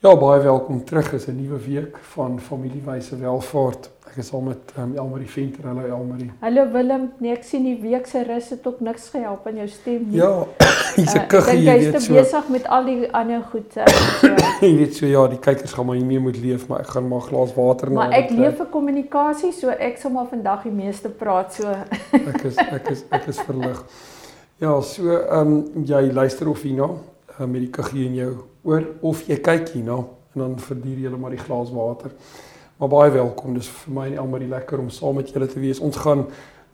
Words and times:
Ja, 0.00 0.12
baie 0.16 0.42
welkom 0.42 0.84
terug. 0.84 1.12
Is 1.12 1.26
'n 1.26 1.36
nuwe 1.42 1.58
week 1.66 1.96
van 2.14 2.40
familiewyse 2.40 3.16
welvaart. 3.18 3.90
Ek 4.06 4.16
is 4.16 4.32
al 4.32 4.40
met 4.40 4.58
um, 4.78 4.96
Elmarie 4.96 5.26
Venter. 5.30 5.64
Hallo 5.66 5.80
Elmarie. 5.86 6.30
Hallo 6.40 6.70
Willem. 6.72 7.10
Nee, 7.18 7.32
ek 7.32 7.42
sien 7.44 7.64
die 7.64 7.78
week 7.82 8.06
se 8.06 8.22
rus 8.22 8.50
het 8.50 8.66
ook 8.66 8.80
niks 8.80 9.08
gehelp 9.08 9.46
aan 9.46 9.56
jou 9.56 9.66
stem 9.68 10.06
nie. 10.08 10.16
Ja, 10.16 10.46
hier's 10.96 11.14
'n 11.14 11.18
Uh, 11.18 11.26
kuggie, 11.26 11.58
ek 11.58 11.64
jy 11.64 11.78
dink 11.78 11.92
jy's 11.92 12.04
so. 12.04 12.12
te 12.14 12.20
besig 12.20 12.48
met 12.48 12.66
al 12.68 12.84
die 12.84 13.12
ander 13.12 13.42
goed. 13.50 13.76
uh, 13.76 13.84
So. 14.20 14.26
Jy 14.66 14.76
weet 14.76 14.94
so 14.94 15.06
ja, 15.06 15.26
die 15.28 15.38
kykers 15.38 15.72
gaan 15.72 15.86
maar 15.86 15.96
hiermee 15.96 16.18
moet 16.20 16.36
leef, 16.40 16.68
maar 16.68 16.80
ek 16.80 16.86
gaan 16.94 17.08
maar 17.08 17.20
glas 17.20 17.54
water 17.54 17.90
maar 17.92 18.08
na 18.08 18.16
ek 18.16 18.28
dit 18.28 18.38
leef 18.38 18.56
vir 18.56 18.66
kommunikasie, 18.66 19.52
so 19.52 19.68
ek 19.68 19.98
sal 19.98 20.10
maar 20.10 20.26
vandag 20.26 20.62
die 20.62 20.72
meeste 20.72 21.08
praat 21.08 21.52
so. 21.54 21.66
Ek 22.12 22.44
is 22.44 22.56
ek 22.56 22.88
is 22.90 23.04
ek 23.10 23.26
is 23.26 23.40
verlig. 23.40 23.84
Ja, 24.58 24.80
so 24.80 25.10
ehm 25.10 25.52
um, 25.74 25.84
jy 25.84 26.10
luister 26.12 26.48
of 26.48 26.62
hierna 26.62 26.84
uh, 26.84 26.98
met 27.46 27.60
die 27.60 27.70
kuggie 27.70 28.06
in 28.06 28.14
jou 28.14 28.32
oor 28.62 28.84
of 29.00 29.26
jy 29.28 29.36
kyk 29.40 29.68
hierna 29.68 29.98
en 30.34 30.44
dan 30.44 30.58
verduur 30.58 30.98
jy 30.98 31.10
maar 31.16 31.30
die 31.30 31.42
glas 31.42 31.70
water. 31.70 32.10
Maar 32.78 32.88
baie 32.88 33.10
welkom. 33.10 33.54
Dis 33.54 33.68
vir 33.68 33.94
my 33.94 34.06
en 34.06 34.20
Elmarie 34.22 34.48
lekker 34.48 34.78
om 34.78 34.90
saam 34.90 35.18
met 35.18 35.30
julle 35.30 35.46
te 35.50 35.60
wees. 35.60 35.80
Ons 35.82 35.96
gaan 35.96 36.26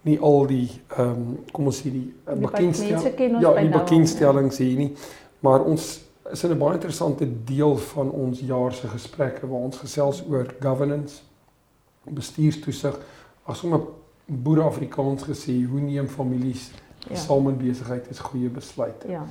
nie 0.04 0.18
al 0.20 0.46
die 0.46 0.68
ehm 0.96 1.10
um, 1.10 1.36
kom 1.52 1.70
ons 1.70 1.80
sê 1.80 1.90
die 1.92 2.06
uh, 2.26 2.34
Die 2.34 2.44
bekendstel 2.44 2.90
mense 2.90 3.12
ken 3.16 3.36
ons 3.38 3.44
ja, 3.46 3.54
die 3.56 3.72
bekendstellings 3.72 4.58
hier 4.60 4.76
nie. 4.76 4.90
Maar 5.40 5.64
ons 5.64 5.86
is 6.32 6.44
in 6.44 6.50
'n 6.50 6.58
baie 6.58 6.74
interessante 6.74 7.28
deel 7.44 7.76
van 7.76 8.10
ons 8.10 8.40
jaar 8.40 8.72
se 8.72 8.88
gesprekke 8.88 9.46
waar 9.46 9.60
ons 9.60 9.76
gesels 9.76 10.22
oor 10.28 10.46
governance, 10.60 11.22
bestuurstoesig, 12.04 12.98
asof 13.44 13.72
'n 13.72 13.86
boere 14.26 14.62
Afrikaans 14.62 15.22
gesê, 15.22 15.64
hoe 15.64 15.80
neem 15.80 16.08
families. 16.08 16.70
Ja. 17.08 17.16
saam 17.16 17.48
in 17.48 17.56
besigheid 17.56 18.06
is 18.10 18.18
goeie 18.18 18.48
besluite. 18.48 19.08
Ja. 19.08 19.26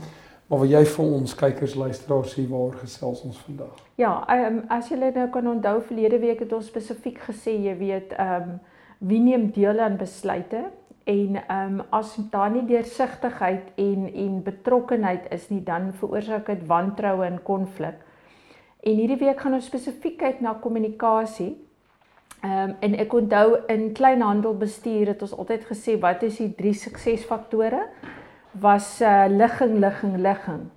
Maar 0.48 0.60
wat 0.60 0.70
jy 0.70 0.84
vir 0.96 1.12
ons 1.18 1.36
kykers 1.40 1.74
luisteraars 1.80 2.36
sê 2.36 2.44
waar 2.50 2.76
gesels 2.82 3.24
ons 3.24 3.40
vandag? 3.46 3.80
Ja, 3.96 4.12
um, 4.28 4.62
as 4.74 4.90
julle 4.92 5.12
nou 5.16 5.28
kan 5.32 5.48
onthou 5.48 5.80
verlede 5.88 6.20
week 6.20 6.44
het 6.44 6.54
ons 6.54 6.68
spesifiek 6.68 7.22
gesê, 7.30 7.56
jy 7.68 7.76
weet, 7.80 8.16
ehm 8.20 8.56
um, 8.56 8.62
wie 9.04 9.20
neem 9.20 9.50
deel 9.52 9.82
aan 9.84 9.98
besluite 10.00 10.62
en 11.04 11.36
ehm 11.42 11.80
um, 11.80 11.82
as 11.92 12.16
daar 12.32 12.52
nie 12.52 12.64
deursigtigheid 12.68 13.72
en 13.76 14.08
en 14.14 14.38
betrokkenheid 14.44 15.28
is 15.32 15.50
nie, 15.50 15.64
dan 15.64 15.92
veroorsaak 16.00 16.48
dit 16.52 16.66
wantroue 16.68 17.26
en 17.26 17.42
konflik. 17.44 18.00
En 18.84 19.00
hierdie 19.00 19.20
week 19.20 19.40
gaan 19.40 19.56
ons 19.56 19.66
spesifiek 19.66 20.18
kyk 20.20 20.42
na 20.42 20.54
kommunikasie. 20.54 21.54
Ehm 22.44 22.70
um, 22.70 22.76
en 22.80 23.00
ek 23.00 23.14
onthou 23.14 23.58
in 23.72 23.94
kleinhandelbestuur 23.96 25.16
het 25.16 25.22
ons 25.22 25.38
altyd 25.38 25.64
gesê 25.72 25.96
wat 26.00 26.24
is 26.24 26.38
die 26.44 26.52
drie 26.56 26.76
suksesfaktore? 26.76 27.88
Was 28.60 29.02
uh 29.02 29.26
ligging, 29.30 29.80
ligging, 29.80 30.18
ligging. 30.18 30.70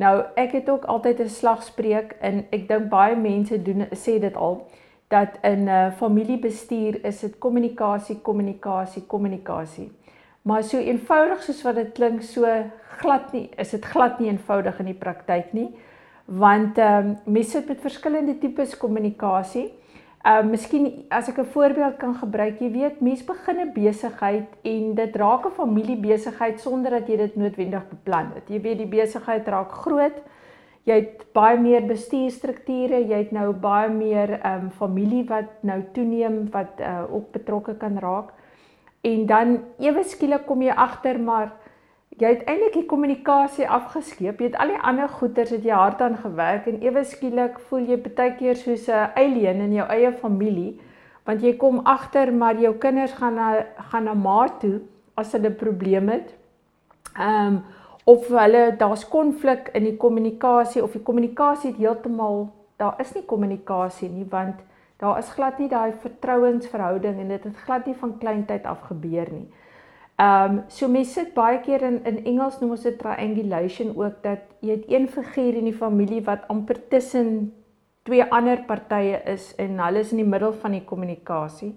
Nou, 0.00 0.24
ek 0.34 0.52
het 0.52 0.70
ook 0.70 0.84
altyd 0.84 1.20
'n 1.20 1.28
slagspreuk 1.28 2.16
en 2.20 2.46
ek 2.50 2.68
dink 2.68 2.88
baie 2.88 3.16
mense 3.16 3.62
doen 3.62 3.86
sê 3.92 4.18
dit 4.20 4.36
al 4.36 4.66
dat 5.08 5.28
in 5.42 5.64
'n 5.64 5.68
uh, 5.68 5.92
familiebestuur 5.92 7.04
is 7.04 7.20
dit 7.20 7.38
kommunikasie, 7.38 8.20
kommunikasie, 8.22 9.02
kommunikasie. 9.06 9.92
Maar 10.42 10.62
so 10.62 10.78
eenvoudig 10.78 11.42
soos 11.42 11.62
wat 11.62 11.74
dit 11.74 11.92
klink, 11.92 12.22
so 12.22 12.46
glad 12.98 13.32
nie, 13.32 13.50
is 13.56 13.70
dit 13.70 13.84
glad 13.84 14.18
nie 14.18 14.30
eenvoudig 14.30 14.78
in 14.78 14.84
die 14.84 14.98
praktyk 14.98 15.52
nie. 15.52 15.68
Want 16.24 16.78
ehm 16.78 17.06
um, 17.06 17.16
mense 17.24 17.50
sit 17.50 17.68
met 17.68 17.80
verskillende 17.80 18.38
tipes 18.38 18.76
kommunikasie. 18.76 19.72
Ehm 20.20 20.44
uh, 20.44 20.50
miskien 20.52 21.06
as 21.08 21.28
ek 21.28 21.38
'n 21.38 21.52
voorbeeld 21.52 21.96
kan 21.96 22.14
gebruik, 22.14 22.58
jy 22.60 22.70
weet, 22.70 23.00
mense 23.00 23.24
begin 23.24 23.60
'n 23.60 23.72
besigheid 23.72 24.48
en 24.62 24.94
dit 24.94 25.16
raak 25.16 25.46
'n 25.46 25.50
familiebesigheid 25.50 26.60
sonder 26.60 26.90
dat 26.90 27.08
jy 27.08 27.16
dit 27.16 27.36
noodwendig 27.36 27.88
beplan 27.88 28.32
het. 28.34 28.48
Jy 28.48 28.60
weet 28.60 28.78
die 28.78 28.86
besigheid 29.00 29.48
raak 29.48 29.72
groot. 29.72 30.20
Jy 30.84 30.94
het 30.94 31.24
baie 31.32 31.58
meer 31.58 31.86
bestuurstrukture, 31.86 33.00
jy 33.08 33.16
het 33.16 33.32
nou 33.32 33.52
baie 33.52 33.88
meer 33.88 34.40
ehm 34.42 34.64
um, 34.64 34.70
familie 34.70 35.24
wat 35.24 35.48
nou 35.62 35.82
toeneem 35.92 36.50
wat 36.50 36.80
uh, 36.80 37.02
ook 37.14 37.32
betrokke 37.32 37.74
kan 37.74 37.98
raak. 37.98 38.32
En 39.00 39.26
dan 39.26 39.58
ewe 39.78 40.02
skielik 40.04 40.46
kom 40.46 40.62
jy 40.62 40.72
agter 40.76 41.20
maar 41.20 41.52
jy 42.20 42.34
het 42.34 42.44
eintlik 42.48 42.74
die 42.76 42.86
kommunikasie 42.88 43.68
afgeskeep. 43.68 44.40
Jy 44.40 44.50
het 44.50 44.58
al 44.60 44.74
die 44.74 44.80
ander 44.84 45.08
goeters 45.08 45.54
het 45.54 45.64
jy 45.64 45.72
hard 45.72 46.02
aan 46.04 46.18
gewerk 46.20 46.66
en 46.68 46.82
ewe 46.84 47.04
skielik 47.08 47.58
voel 47.70 47.88
jy 47.88 47.96
baie 48.04 48.34
keer 48.36 48.56
soos 48.60 48.88
'n 48.88 49.12
alien 49.16 49.60
in 49.66 49.72
jou 49.72 49.86
eie 49.88 50.12
familie 50.12 50.80
want 51.24 51.42
jy 51.42 51.56
kom 51.56 51.80
agter 51.84 52.32
maar 52.32 52.56
jou 52.60 52.74
kinders 52.74 53.12
gaan 53.12 53.34
na 53.34 53.64
gaan 53.90 54.04
na 54.04 54.14
ma 54.14 54.48
toe 54.60 54.80
as 55.16 55.32
hulle 55.32 55.48
'n 55.48 55.56
probleem 55.56 56.08
het. 56.08 56.34
Ehm 57.16 57.46
um, 57.46 57.62
of 58.04 58.28
hulle 58.28 58.76
daar's 58.76 59.08
konflik 59.08 59.68
in 59.72 59.84
die 59.84 59.96
kommunikasie 59.96 60.82
of 60.82 60.92
die 60.92 61.02
kommunikasie 61.02 61.70
het 61.70 61.78
heeltemal 61.78 62.48
daar 62.76 63.00
is 63.00 63.14
nie 63.14 63.24
kommunikasie 63.24 64.08
nie 64.08 64.26
want 64.30 64.56
daar 64.96 65.18
is 65.18 65.30
glad 65.30 65.58
nie 65.58 65.68
daai 65.68 65.92
vertrouensverhouding 65.92 67.20
en 67.20 67.28
dit 67.28 67.44
het 67.44 67.56
glad 67.56 67.86
nie 67.86 67.94
van 67.94 68.18
kleintyd 68.18 68.64
af 68.64 68.80
gebeur 68.80 69.28
nie. 69.32 69.48
Ehm 70.20 70.58
um, 70.58 70.64
so 70.68 70.88
mense 70.88 71.14
sit 71.16 71.30
baie 71.34 71.60
keer 71.64 71.82
in 71.86 71.94
in 72.04 72.18
Engels 72.28 72.58
noem 72.60 72.74
ons 72.74 72.82
dit 72.84 72.98
triangulation 73.00 73.94
ook 73.96 74.18
dat 74.22 74.42
jy 74.60 74.74
het 74.74 74.90
een 74.92 75.06
figuur 75.08 75.56
in 75.60 75.68
die 75.70 75.76
familie 75.76 76.20
wat 76.26 76.42
amper 76.52 76.80
tussen 76.92 77.30
twee 78.04 78.24
ander 78.24 78.60
partye 78.68 79.22
is 79.32 79.54
en 79.56 79.78
hulle 79.80 80.02
is 80.04 80.12
in 80.12 80.20
die 80.20 80.32
middel 80.34 80.52
van 80.52 80.76
die 80.76 80.84
kommunikasie. 80.84 81.70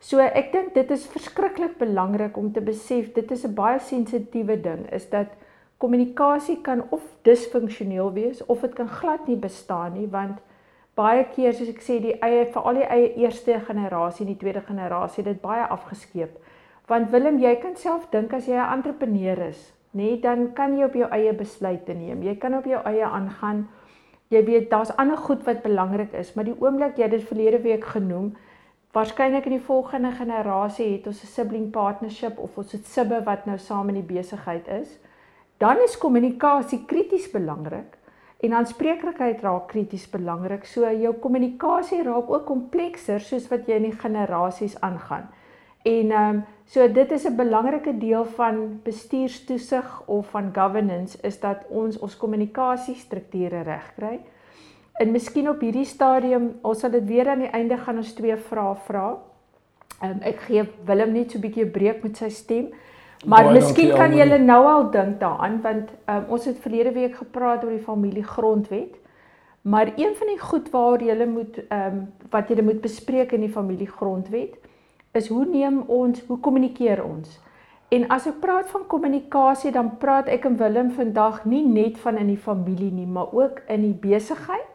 So 0.00 0.18
ek 0.18 0.50
dink 0.52 0.74
dit 0.74 0.90
is 0.90 1.06
verskriklik 1.12 1.78
belangrik 1.78 2.36
om 2.36 2.50
te 2.52 2.60
besef 2.60 3.12
dit 3.14 3.30
is 3.30 3.46
'n 3.46 3.54
baie 3.54 3.78
sensitiewe 3.78 4.58
ding 4.66 4.82
is 4.92 5.08
dat 5.10 5.38
kommunikasie 5.78 6.60
kan 6.62 6.82
of 6.90 7.02
disfunksioneel 7.22 8.12
wees 8.12 8.44
of 8.46 8.60
dit 8.60 8.74
kan 8.74 8.88
glad 8.88 9.26
nie 9.28 9.36
bestaan 9.36 9.92
nie 9.92 10.08
want 10.10 10.42
baie 10.96 11.24
keer 11.34 11.52
soos 11.52 11.68
ek 11.68 11.82
sê 11.84 12.00
die 12.00 12.18
eie 12.24 12.46
veral 12.52 12.74
die 12.74 12.90
eie 12.90 13.14
eerste 13.14 13.60
generasie 13.60 14.26
en 14.26 14.32
die 14.32 14.40
tweede 14.40 14.60
generasie 14.60 15.24
dit 15.24 15.40
baie 15.40 15.66
afgeskeep. 15.68 16.38
Want 16.86 17.10
Willem, 17.10 17.40
jy 17.42 17.56
kan 17.58 17.74
self 17.74 18.04
dink 18.12 18.32
as 18.36 18.46
jy 18.46 18.54
'n 18.54 18.72
entrepreneur 18.78 19.38
is, 19.48 19.72
nê, 19.90 20.02
nee, 20.02 20.20
dan 20.20 20.52
kan 20.54 20.76
jy 20.78 20.84
op 20.84 20.94
jou 20.94 21.08
eie 21.10 21.32
besluite 21.32 21.94
neem. 21.94 22.22
Jy 22.22 22.36
kan 22.36 22.54
op 22.54 22.64
jou 22.64 22.80
eie 22.84 23.04
aangaan. 23.04 23.68
Jy 24.30 24.44
weet 24.44 24.70
daar's 24.70 24.96
ander 24.96 25.16
goed 25.16 25.42
wat 25.44 25.62
belangrik 25.62 26.12
is, 26.12 26.34
maar 26.34 26.44
die 26.44 26.54
oomblik 26.60 26.96
jy 26.96 27.08
dit 27.08 27.22
verlede 27.22 27.58
week 27.62 27.84
genoem, 27.84 28.36
waarskynlik 28.92 29.46
in 29.46 29.52
die 29.52 29.66
volgende 29.66 30.12
generasie 30.12 30.92
het 30.92 31.06
ons 31.06 31.22
'n 31.22 31.26
sibling 31.26 31.70
partnership 31.70 32.38
of 32.38 32.58
ons 32.58 32.72
het 32.72 32.86
sibbe 32.86 33.20
wat 33.24 33.46
nou 33.46 33.58
saam 33.58 33.88
in 33.88 33.94
die 33.94 34.14
besigheid 34.14 34.68
is, 34.68 34.98
dan 35.58 35.76
is 35.84 35.98
kommunikasie 35.98 36.84
krities 36.86 37.30
belangrik 37.30 37.98
en 38.40 38.52
aanspreeklikheid 38.52 39.42
raak 39.42 39.68
krities 39.68 40.10
belangrik. 40.10 40.64
So 40.64 40.90
jou 40.90 41.14
kommunikasie 41.14 42.02
raak 42.02 42.30
ook 42.30 42.46
komplekser 42.46 43.20
soos 43.20 43.48
wat 43.48 43.66
jy 43.66 43.74
in 43.74 43.90
die 43.90 43.98
generasies 43.98 44.80
aangaan. 44.80 45.28
En 45.86 46.10
ehm 46.10 46.34
um, 46.34 46.44
so 46.64 46.92
dit 46.92 47.10
is 47.12 47.24
'n 47.24 47.36
belangrike 47.36 47.98
deel 47.98 48.24
van 48.24 48.80
bestuurstoesig 48.82 50.02
of 50.06 50.30
van 50.30 50.50
governance 50.52 51.18
is 51.20 51.40
dat 51.40 51.58
ons 51.68 51.98
ons 51.98 52.16
kommunikasiestrukture 52.16 53.60
regkry. 53.60 54.20
En 54.92 55.10
miskien 55.10 55.48
op 55.48 55.60
hierdie 55.60 55.84
stadium, 55.84 56.58
ons 56.62 56.80
sal 56.80 56.90
dit 56.90 57.04
weer 57.04 57.28
aan 57.28 57.38
die 57.38 57.50
einde 57.50 57.76
gaan 57.76 57.96
ons 57.96 58.12
twee 58.12 58.36
vrae 58.36 58.74
vra. 58.74 59.18
Ehm 60.02 60.10
um, 60.10 60.20
ek 60.20 60.40
gee 60.40 60.64
Willem 60.84 61.12
net 61.12 61.30
so 61.30 61.38
'n 61.38 61.40
bietjie 61.40 61.64
'n 61.64 61.70
breek 61.70 62.02
met 62.02 62.16
sy 62.16 62.28
stem. 62.28 62.68
Maar 63.26 63.44
Baie 63.44 63.54
miskien 63.54 63.94
kan 63.94 64.16
julle 64.16 64.38
nou 64.38 64.66
al 64.66 64.90
dink 64.90 65.20
daaraan 65.20 65.60
want 65.62 65.90
um, 66.08 66.24
ons 66.28 66.44
het 66.44 66.58
verlede 66.58 66.92
week 66.92 67.14
gepraat 67.14 67.64
oor 67.64 67.70
die 67.70 67.88
familiegrondwet. 67.90 68.94
Maar 69.62 69.92
een 69.96 70.14
van 70.14 70.26
die 70.26 70.40
goed 70.40 70.70
waar 70.70 71.02
jy 71.02 71.26
moet 71.26 71.58
ehm 71.68 71.86
um, 71.86 72.12
wat 72.30 72.48
jy 72.48 72.62
moet 72.62 72.80
bespreek 72.80 73.32
in 73.32 73.40
die 73.40 73.56
familiegrondwet 73.58 74.54
is 75.16 75.28
hoe 75.32 75.44
neem 75.48 75.82
ons, 75.86 76.20
hoe 76.28 76.38
kommunikeer 76.40 77.02
ons? 77.04 77.38
En 77.94 78.08
as 78.10 78.26
ek 78.26 78.40
praat 78.42 78.68
van 78.72 78.86
kommunikasie, 78.90 79.70
dan 79.72 79.92
praat 80.02 80.26
ek 80.28 80.44
en 80.48 80.56
Willem 80.58 80.90
vandag 80.96 81.44
nie 81.46 81.62
net 81.66 81.98
van 82.02 82.18
in 82.18 82.32
die 82.32 82.40
familie 82.40 82.90
nie, 82.92 83.06
maar 83.06 83.30
ook 83.32 83.62
in 83.70 83.84
die 83.86 83.94
besigheid. 83.94 84.72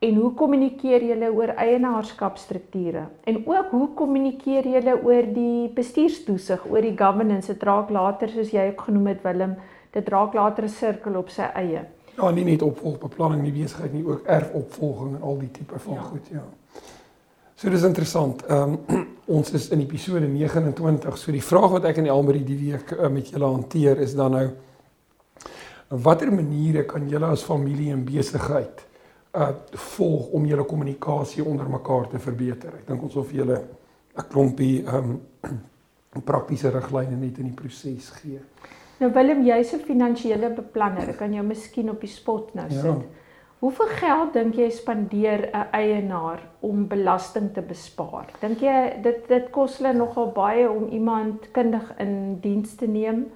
En 0.00 0.16
hoe 0.16 0.30
kommunikeer 0.34 1.02
julle 1.04 1.28
oor 1.36 1.52
eienaarskapstrukture? 1.60 3.04
En 3.28 3.42
ook 3.46 3.70
hoe 3.70 3.88
kommunikeer 3.94 4.66
julle 4.66 4.96
oor 5.04 5.28
die 5.34 5.68
bestuurstoesig, 5.76 6.64
oor 6.70 6.80
die 6.82 6.96
governance? 6.96 7.52
Dit 7.52 7.62
raak 7.68 7.90
later 7.92 8.28
soos 8.32 8.50
jy 8.50 8.70
ook 8.72 8.80
genoem 8.88 9.06
het 9.12 9.22
Willem, 9.22 9.54
dit 9.92 10.08
raak 10.08 10.34
later 10.34 10.64
'n 10.64 10.68
sirkel 10.68 11.16
op 11.16 11.28
sy 11.28 11.42
eie. 11.54 11.84
Ja, 12.16 12.30
nie 12.30 12.44
net 12.44 12.62
opvolgbeplanning 12.62 13.42
nie 13.42 13.52
besigheid 13.52 13.92
nie, 13.92 14.04
ook 14.06 14.26
erfopvolging 14.26 15.16
en 15.16 15.22
al 15.22 15.38
die 15.38 15.50
tipe 15.50 15.78
van 15.78 15.94
Ja. 15.94 16.00
goed, 16.00 16.28
ja. 16.32 16.42
So 17.54 17.70
dis 17.70 17.82
interessant. 17.82 18.46
Ehm 18.46 18.74
ons 19.30 19.52
is 19.54 19.68
in 19.70 19.80
episode 19.84 20.26
29. 20.26 21.16
So 21.18 21.32
die 21.34 21.44
vraag 21.44 21.76
wat 21.76 21.86
ek 21.90 22.00
en 22.02 22.10
Elmarie 22.10 22.44
die 22.46 22.58
week 22.58 22.92
uh, 22.96 23.08
met 23.12 23.30
julle 23.30 23.50
hanteer 23.52 24.02
is 24.02 24.16
dan 24.18 24.34
nou 24.34 24.46
watter 26.02 26.30
maniere 26.34 26.84
kan 26.86 27.08
julle 27.10 27.30
as 27.34 27.42
familie 27.46 27.90
en 27.94 28.04
besigheid 28.06 28.86
uh 29.38 29.52
volg 29.94 30.32
om 30.34 30.46
julle 30.46 30.64
kommunikasie 30.66 31.44
onder 31.46 31.68
mekaar 31.70 32.08
te 32.10 32.18
verbeter? 32.18 32.80
Ek 32.80 32.88
dink 32.88 33.02
ons 33.06 33.14
hoef 33.14 33.30
julle 33.34 33.60
'n 34.18 34.26
klompie 34.30 34.82
ehm 34.82 35.18
praktiese 36.30 36.72
riglyne 36.74 37.14
net 37.14 37.38
in 37.38 37.52
die 37.52 37.54
proses 37.54 38.10
gee. 38.18 38.40
Nou 38.98 39.12
Willem, 39.14 39.44
jy's 39.46 39.72
'n 39.72 39.86
finansiële 39.86 40.50
beplanner. 40.56 41.08
Ek 41.08 41.18
kan 41.18 41.32
jou 41.32 41.46
miskien 41.46 41.90
op 41.90 42.00
die 42.00 42.10
spot 42.10 42.54
nou 42.54 42.66
Ja. 42.68 42.98
Hoeveel 43.60 43.90
geld 43.92 44.30
dink 44.32 44.54
jy 44.56 44.70
spandeer 44.72 45.42
'n 45.52 45.66
eienaar 45.76 46.40
om 46.64 46.86
belasting 46.88 47.50
te 47.52 47.60
bespaar? 47.60 48.30
Dink 48.40 48.62
jy 48.64 49.00
dit 49.02 49.28
dit 49.28 49.50
kos 49.52 49.74
hulle 49.78 49.92
nogal 49.92 50.30
baie 50.32 50.64
om 50.70 50.86
iemand 50.88 51.50
kundig 51.52 51.90
in 51.98 52.38
diens 52.40 52.74
te 52.74 52.86
neem 52.86 53.26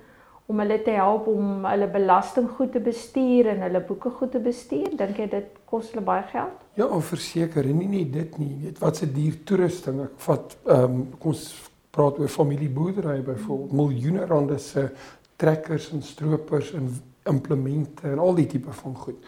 om 0.46 0.58
hulle 0.58 0.78
te 0.82 0.90
help 0.90 1.26
om 1.26 1.64
hulle 1.64 1.88
belasting 1.92 2.48
goed 2.48 2.72
te 2.72 2.80
bestuur 2.80 3.46
en 3.52 3.60
hulle 3.60 3.82
boeke 3.84 4.10
goed 4.10 4.32
te 4.32 4.40
bestuur? 4.40 4.96
Dink 4.96 5.18
jy 5.20 5.26
dit 5.28 5.58
kos 5.64 5.90
hulle 5.92 6.04
baie 6.04 6.22
geld? 6.32 6.64
Ja, 6.74 6.88
verseker, 7.00 7.66
nie 7.66 7.88
net 7.88 8.12
dit 8.12 8.38
nie. 8.38 8.48
Jy 8.48 8.62
weet 8.62 8.78
wat 8.78 8.96
se 8.96 9.12
duur 9.12 9.36
toerusting. 9.44 10.00
Ek 10.06 10.16
vat 10.28 10.56
ehm 10.64 10.84
um, 10.84 11.02
kom 11.18 11.34
ons 11.34 11.70
praat 11.90 12.18
oor 12.18 12.28
familieboerdery 12.28 13.20
byvoorbeeld, 13.22 13.72
miljoene 13.72 14.24
rande 14.26 14.58
se 14.58 14.88
trekkers 15.36 15.92
en 15.92 16.02
stroopers 16.02 16.72
en 16.72 16.88
implemente 17.28 18.08
en 18.08 18.18
al 18.18 18.34
die 18.34 18.46
tipe 18.46 18.72
van 18.72 18.96
goed. 18.96 19.20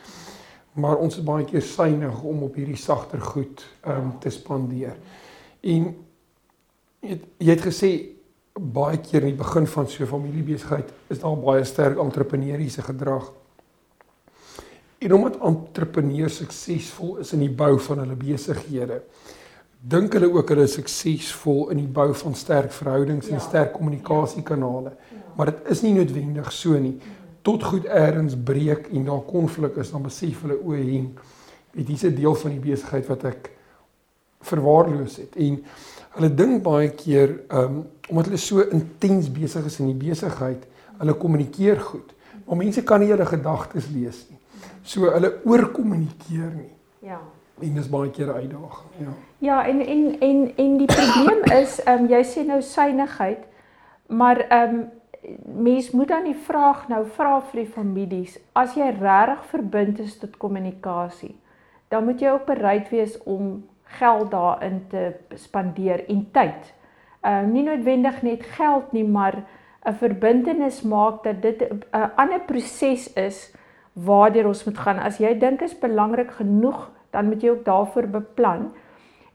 Maar 0.76 1.00
ons 1.00 1.16
is 1.16 1.24
baie 1.24 1.44
keer 1.48 1.62
suinig 1.64 2.18
om 2.22 2.42
op 2.46 2.56
hierdie 2.58 2.76
sagter 2.76 3.20
goed 3.20 3.62
um, 3.88 4.12
te 4.20 4.30
spandeer. 4.30 4.96
En 5.64 5.88
jy 7.00 7.14
het, 7.14 7.24
jy 7.40 7.50
het 7.54 7.64
gesê 7.64 7.90
baie 8.56 8.98
keer 9.00 9.24
in 9.24 9.34
die 9.34 9.40
begin 9.40 9.66
van 9.68 9.88
so 9.88 10.04
'n 10.04 10.06
familiebesigheid 10.10 10.92
is 11.08 11.20
daar 11.20 11.36
baie 11.36 11.64
sterk 11.64 11.98
entrepreneuriese 11.98 12.82
gedrag. 12.82 13.32
En 14.98 15.12
omdat 15.12 15.40
entrepreneurs 15.40 16.36
suksesvol 16.36 17.16
is 17.16 17.32
in 17.32 17.40
die 17.44 17.50
bou 17.52 17.78
van 17.80 17.98
hulle 17.98 18.16
besighede, 18.16 19.02
dink 19.80 20.12
hulle 20.12 20.32
ook 20.32 20.48
hulle 20.48 20.62
is 20.62 20.72
suksesvol 20.78 21.70
in 21.70 21.76
die 21.76 21.92
bou 21.98 22.14
van 22.14 22.34
sterk 22.34 22.72
verhoudings 22.72 23.28
Ja. 23.28 23.34
en 23.34 23.40
sterk 23.40 23.72
kommunikasiekanale. 23.72 24.92
Maar 25.36 25.46
dit 25.46 25.70
is 25.70 25.82
nie 25.82 25.92
noodwendig 25.94 26.52
so 26.52 26.78
nie. 26.78 26.98
Tot 27.46 27.62
goed 27.62 27.84
eers 27.86 28.34
breek 28.44 28.88
en 28.92 29.04
daar 29.06 29.22
konflik 29.26 29.76
is, 29.82 29.92
dan 29.94 30.02
besef 30.02 30.40
hulle 30.42 30.56
o, 30.58 30.74
heng, 30.74 31.12
weet 31.76 31.92
hier's 31.92 32.04
'n 32.04 32.14
deel 32.14 32.34
van 32.34 32.50
die 32.50 32.64
besigheid 32.70 33.06
wat 33.06 33.24
ek 33.24 33.50
verwaarloos 34.40 35.16
het. 35.16 35.36
En 35.36 35.60
hulle 36.16 36.34
dink 36.34 36.62
baie 36.64 36.90
keer 36.90 37.40
um, 37.52 37.84
omdat 38.08 38.30
hulle 38.30 38.40
so 38.40 38.62
intens 38.70 39.30
besig 39.32 39.64
is 39.66 39.78
in 39.80 39.92
die 39.92 40.08
besigheid, 40.08 40.66
hulle 40.98 41.14
kommunikeer 41.14 41.80
goed. 41.80 42.12
Maar 42.46 42.56
mense 42.56 42.82
kan 42.82 43.00
nie 43.02 43.10
hulle 43.10 43.26
gedagtes 43.26 43.88
lees 43.94 44.26
nie. 44.30 44.38
So 44.86 45.10
hulle 45.10 45.32
oorkommunikeer 45.44 46.52
nie. 46.54 46.72
Ja. 47.02 47.20
En 47.60 47.74
dis 47.74 47.88
baie 47.88 48.10
keer 48.10 48.26
'n 48.26 48.36
uitdaging, 48.42 48.92
ja. 48.98 49.12
Ja, 49.38 49.66
en 49.66 49.80
en 49.80 50.20
en 50.20 50.52
en 50.56 50.76
die 50.76 50.86
probleem 50.86 51.42
is, 51.62 51.80
ehm 51.84 52.04
um, 52.04 52.10
jy 52.10 52.22
sê 52.24 52.46
nou 52.46 52.62
suiwigheid, 52.62 53.46
maar 54.06 54.38
ehm 54.48 54.74
um, 54.74 54.84
mens 55.44 55.90
moet 55.90 56.08
dan 56.08 56.24
die 56.24 56.38
vraag 56.46 56.88
nou 56.88 57.04
vra 57.16 57.40
vir 57.40 57.64
die 57.64 57.72
families, 57.72 58.38
as 58.52 58.76
jy 58.78 58.90
regtig 58.94 59.44
verbind 59.50 59.98
is 60.04 60.18
tot 60.18 60.36
kommunikasie, 60.38 61.34
dan 61.88 62.04
moet 62.04 62.20
jy 62.20 62.30
ook 62.34 62.46
bereid 62.46 62.90
wees 62.90 63.16
om 63.24 63.64
geld 63.98 64.30
daarin 64.30 64.80
te 64.90 65.12
spandeer 65.34 66.04
en 66.08 66.26
tyd. 66.32 66.72
Ehm 67.22 67.46
uh, 67.46 67.52
nie 67.52 67.62
noodwendig 67.66 68.22
net 68.22 68.42
geld 68.58 68.92
nie, 68.92 69.04
maar 69.04 69.42
'n 69.86 69.94
verbintenis 69.94 70.82
maak 70.82 71.22
dat 71.24 71.42
dit 71.42 71.62
'n 71.62 72.10
ander 72.16 72.40
proses 72.40 73.12
is 73.12 73.54
waardeur 73.92 74.46
ons 74.46 74.64
moet 74.64 74.78
gaan. 74.78 74.98
As 74.98 75.18
jy 75.18 75.38
dink 75.38 75.62
is 75.62 75.78
belangrik 75.78 76.30
genoeg, 76.30 76.90
dan 77.10 77.28
moet 77.28 77.42
jy 77.42 77.50
ook 77.50 77.64
daarvoor 77.64 78.06
beplan. 78.06 78.72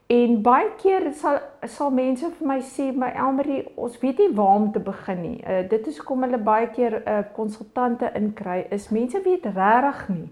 En 0.06 0.42
baie 0.42 0.70
keer 0.76 1.12
sal 1.14 1.38
sal 1.66 1.90
mense 1.90 2.30
vir 2.30 2.46
my 2.46 2.60
sê, 2.60 2.92
"My 2.94 3.12
Elmarie, 3.14 3.68
ons 3.76 3.98
weet 4.00 4.18
nie 4.18 4.34
waar 4.34 4.56
om 4.56 4.72
te 4.72 4.80
begin 4.80 5.22
nie." 5.22 5.44
Uh 5.46 5.68
dit 5.68 5.86
is 5.86 5.98
hoekom 5.98 6.22
hulle 6.22 6.38
baie 6.38 6.66
keer 6.66 7.02
'n 7.06 7.08
uh, 7.08 7.22
konsultante 7.34 8.10
inkry. 8.14 8.66
Is 8.70 8.88
mense 8.90 9.22
weet 9.22 9.44
regtig 9.44 10.08
nie 10.08 10.30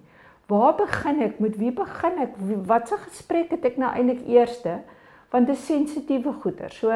waar 0.50 0.74
begin 0.74 1.20
ek? 1.22 1.38
Met 1.38 1.56
wie 1.56 1.72
begin 1.72 2.18
ek? 2.18 2.38
Wie, 2.42 2.58
wat 2.66 2.88
se 2.90 2.98
gesprek 3.04 3.52
het 3.54 3.66
ek 3.70 3.78
nou 3.80 3.90
eintlik 3.94 4.24
eerste? 4.28 4.80
Want 5.30 5.46
dit 5.46 5.56
is 5.56 5.66
sensitiewe 5.66 6.32
goeder. 6.42 6.72
So 6.74 6.90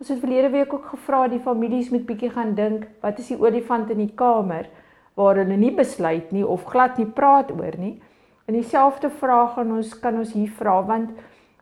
ons 0.00 0.08
het 0.08 0.20
verlede 0.22 0.52
week 0.54 0.72
ook 0.72 0.92
gevra 0.92 1.24
die 1.28 1.42
families 1.42 1.90
moet 1.90 2.06
bietjie 2.06 2.30
gaan 2.32 2.54
dink, 2.54 2.86
wat 3.02 3.18
is 3.18 3.32
die 3.32 3.40
olifant 3.40 3.90
in 3.90 4.04
die 4.04 4.14
kamer 4.14 4.70
waar 5.18 5.40
hulle 5.42 5.56
nie 5.58 5.72
besluit 5.74 6.30
nie 6.32 6.46
of 6.46 6.64
glad 6.70 6.96
nie 6.96 7.08
praat 7.08 7.50
oor 7.52 7.74
nie. 7.76 7.98
En 8.46 8.54
dieselfde 8.56 9.10
vraag 9.10 9.58
gaan 9.58 9.74
ons 9.74 9.90
kan 10.00 10.16
ons 10.22 10.32
hier 10.32 10.50
vra 10.56 10.78
want 10.86 11.10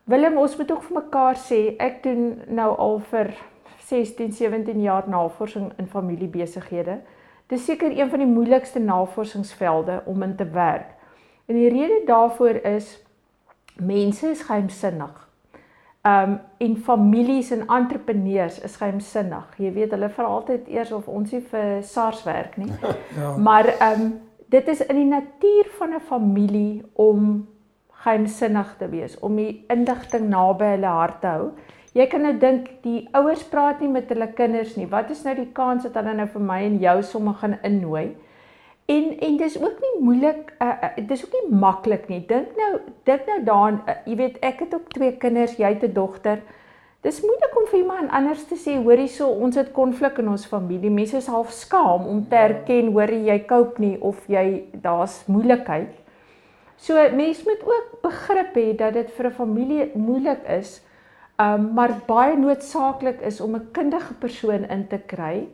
Willem, 0.08 0.38
ons 0.40 0.56
moet 0.56 0.70
ook 0.72 0.82
vir 0.86 0.94
mekaar 1.02 1.36
sê, 1.36 1.56
ek 1.84 1.98
doen 2.06 2.22
nou 2.56 2.70
al 2.80 2.94
vir 3.10 3.34
16, 3.90 4.30
17 4.32 4.80
jaar 4.80 5.04
navorsing 5.08 5.66
in 5.76 5.88
familiebesighede. 5.88 6.94
Dis 7.52 7.66
seker 7.68 7.92
een 7.92 8.08
van 8.08 8.22
die 8.24 8.28
moeilikste 8.28 8.80
navorsingsvelde 8.80 10.02
om 10.08 10.24
in 10.24 10.32
te 10.36 10.46
werk. 10.54 10.94
En 11.44 11.56
die 11.56 11.68
rede 11.68 12.02
daarvoor 12.08 12.60
is 12.70 12.88
mense 13.76 14.30
is 14.30 14.46
geheimsinnig. 14.48 15.12
Um 16.08 16.38
en 16.58 16.76
families 16.76 17.50
en 17.50 17.66
entrepreneurs 17.66 18.60
is 18.64 18.76
geheimsinnig. 18.80 19.60
Jy 19.60 19.74
weet, 19.76 19.92
hulle 19.92 20.08
vra 20.08 20.32
altyd 20.38 20.72
eers 20.72 20.92
of 20.92 21.08
ons 21.08 21.36
nie 21.36 21.42
vir 21.52 21.82
SARS 21.84 22.24
werk 22.24 22.56
nie. 22.56 22.72
Ja. 23.18 23.36
Maar 23.36 23.74
um, 23.92 24.10
dit 24.48 24.68
is 24.68 24.80
in 24.86 24.96
die 24.96 25.08
natuur 25.12 25.68
van 25.78 25.94
'n 25.94 26.00
familie 26.00 26.82
om 26.92 27.48
geheimsinnig 28.08 28.76
te 28.80 28.88
wees, 28.88 29.18
om 29.20 29.36
die 29.36 29.64
indigting 29.72 30.30
naby 30.32 30.72
hulle 30.76 30.94
hart 30.98 31.20
te 31.20 31.34
hou. 31.36 31.50
Jy 31.96 32.06
kan 32.12 32.24
nou 32.24 32.34
dink 32.40 32.68
die 32.84 33.08
ouers 33.16 33.42
praat 33.48 33.80
nie 33.82 33.90
met 33.90 34.08
hulle 34.12 34.28
kinders 34.36 34.76
nie. 34.76 34.86
Wat 34.88 35.10
is 35.10 35.24
nou 35.24 35.34
die 35.36 35.50
kans 35.52 35.84
dat 35.86 35.96
hulle 35.98 36.14
nou 36.16 36.28
vir 36.32 36.44
my 36.50 36.58
en 36.66 36.80
jou 36.82 36.96
sommer 37.02 37.36
gaan 37.40 37.58
innooi? 37.66 38.12
En 38.88 39.08
en 39.24 39.36
dis 39.36 39.56
ook 39.60 39.80
nie 39.84 39.94
moeilik, 40.00 40.52
uh, 40.64 40.68
uh, 40.68 41.08
dis 41.08 41.24
ook 41.24 41.34
nie 41.36 41.58
maklik 41.60 42.06
nie. 42.08 42.22
Dink 42.28 42.54
nou, 42.56 42.70
dink 43.04 43.26
nou 43.28 43.42
daaraan, 43.44 43.82
uh, 43.84 43.96
jy 44.08 44.16
weet 44.16 44.38
ek 44.40 44.62
het 44.64 44.76
ook 44.76 44.88
twee 44.94 45.16
kinders, 45.20 45.58
jy 45.60 45.74
het 45.74 45.84
'n 45.84 45.92
dogter. 45.92 46.40
Dis 47.04 47.20
moeilik 47.22 47.56
om 47.56 47.66
vir 47.66 47.78
iemand 47.78 48.10
anders 48.10 48.44
te 48.48 48.56
sê, 48.56 48.76
hoor 48.82 48.96
hierso, 48.96 49.28
ons 49.28 49.56
het 49.56 49.72
konflik 49.72 50.18
in 50.18 50.28
ons 50.28 50.46
familie. 50.46 50.90
Mense 50.90 51.16
is 51.16 51.26
half 51.26 51.50
skaam 51.52 52.06
om 52.06 52.24
te 52.28 52.36
erken, 52.36 52.92
hoor 52.92 53.12
jy 53.12 53.38
cope 53.46 53.80
nie 53.80 54.00
of 54.00 54.24
jy 54.26 54.64
daar's 54.72 55.24
moeilikheid. 55.26 56.07
So 56.78 56.94
mense 56.94 57.42
moet 57.44 57.62
ook 57.66 58.00
begrip 58.02 58.54
hê 58.54 58.68
dat 58.78 58.94
dit 58.94 59.10
vir 59.10 59.26
'n 59.26 59.34
familie 59.34 59.90
moeilik 59.94 60.42
is, 60.46 60.82
um, 61.36 61.72
maar 61.74 61.92
baie 62.06 62.36
noodsaaklik 62.36 63.20
is 63.20 63.40
om 63.40 63.54
'n 63.54 63.68
kundige 63.72 64.14
persoon 64.14 64.64
in 64.68 64.86
te 64.86 64.98
kry 64.98 65.48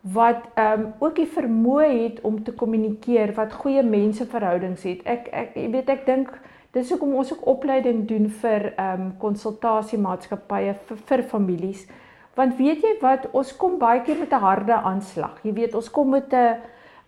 wat 0.00 0.42
ehm 0.54 0.80
um, 0.80 0.92
ook 0.98 1.16
die 1.16 1.28
vermoë 1.28 1.88
het 2.02 2.20
om 2.20 2.42
te 2.44 2.52
kommunikeer, 2.52 3.34
wat 3.34 3.52
goeie 3.52 3.82
menseverhoudings 3.82 4.82
het. 4.82 5.02
Ek 5.04 5.28
ek 5.32 5.54
jy 5.54 5.70
weet 5.70 5.88
ek 5.88 6.06
dink 6.06 6.40
dis 6.72 6.90
hoekom 6.90 7.14
ons 7.14 7.32
ook 7.32 7.46
opleiding 7.46 8.06
doen 8.08 8.28
vir 8.28 8.72
ehm 8.76 9.00
um, 9.00 9.12
konsultasiemaatskappye 9.18 10.74
vir, 10.86 10.96
vir 10.96 11.22
families. 11.22 11.86
Want 12.34 12.56
weet 12.56 12.82
jy 12.82 12.96
wat, 13.02 13.26
ons 13.32 13.56
kom 13.56 13.78
baie 13.78 14.00
keer 14.00 14.16
met 14.18 14.32
'n 14.32 14.40
harde 14.40 14.72
aanslag. 14.72 15.40
Jy 15.42 15.52
weet, 15.52 15.74
ons 15.74 15.90
kom 15.90 16.10
met 16.10 16.32
'n 16.32 16.56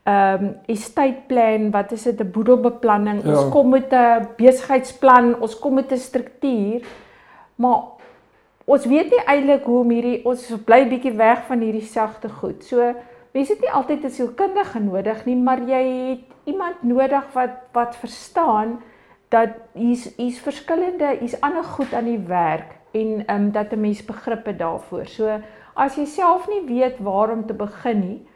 ehm 0.02 0.44
um, 0.44 0.56
estate 0.66 1.22
plan, 1.26 1.70
wat 1.70 1.92
is 1.92 2.02
dit 2.02 2.20
'n 2.20 2.30
boedelbeplanning. 2.30 3.22
Ja. 3.22 3.30
Ons 3.30 3.48
kom 3.50 3.68
met 3.68 3.92
'n 3.92 4.28
besigheidsplan, 4.36 5.40
ons 5.40 5.58
kom 5.58 5.74
met 5.74 5.92
'n 5.92 5.96
struktuur. 5.96 6.82
Maar 7.54 7.82
ons 8.64 8.84
weet 8.86 9.10
nie 9.10 9.24
eintlik 9.26 9.64
hoe 9.64 9.80
om 9.80 9.90
hierdie 9.90 10.24
ons 10.24 10.54
bly 10.64 10.88
bietjie 10.88 11.12
weg 11.12 11.46
van 11.46 11.60
hierdie 11.60 11.86
sagte 11.86 12.28
goed. 12.28 12.64
So 12.64 12.94
mense 13.32 13.52
het 13.52 13.60
nie 13.60 13.70
altyd 13.70 14.04
'n 14.04 14.10
sielkundige 14.10 14.80
nodig 14.80 15.24
nie, 15.24 15.36
maar 15.36 15.60
jy 15.60 15.84
het 16.08 16.26
iemand 16.44 16.82
nodig 16.82 17.24
wat 17.32 17.50
wat 17.72 17.96
verstaan 17.96 18.82
dat 19.28 19.48
hier's 19.72 20.16
hier's 20.16 20.38
verskillende, 20.38 21.16
hier's 21.20 21.40
ander 21.40 21.64
goed 21.64 21.94
aan 21.94 22.04
die 22.04 22.24
werk 22.26 22.76
en 22.92 23.26
ehm 23.26 23.36
um, 23.36 23.52
dat 23.52 23.72
'n 23.72 23.80
mens 23.80 24.04
begrip 24.04 24.46
het 24.46 24.58
daarvoor. 24.58 25.06
So 25.06 25.40
as 25.74 25.96
jy 25.96 26.04
self 26.04 26.48
nie 26.48 26.64
weet 26.66 26.98
waar 26.98 27.30
om 27.30 27.46
te 27.46 27.54
begin 27.54 28.00
nie, 28.00 28.26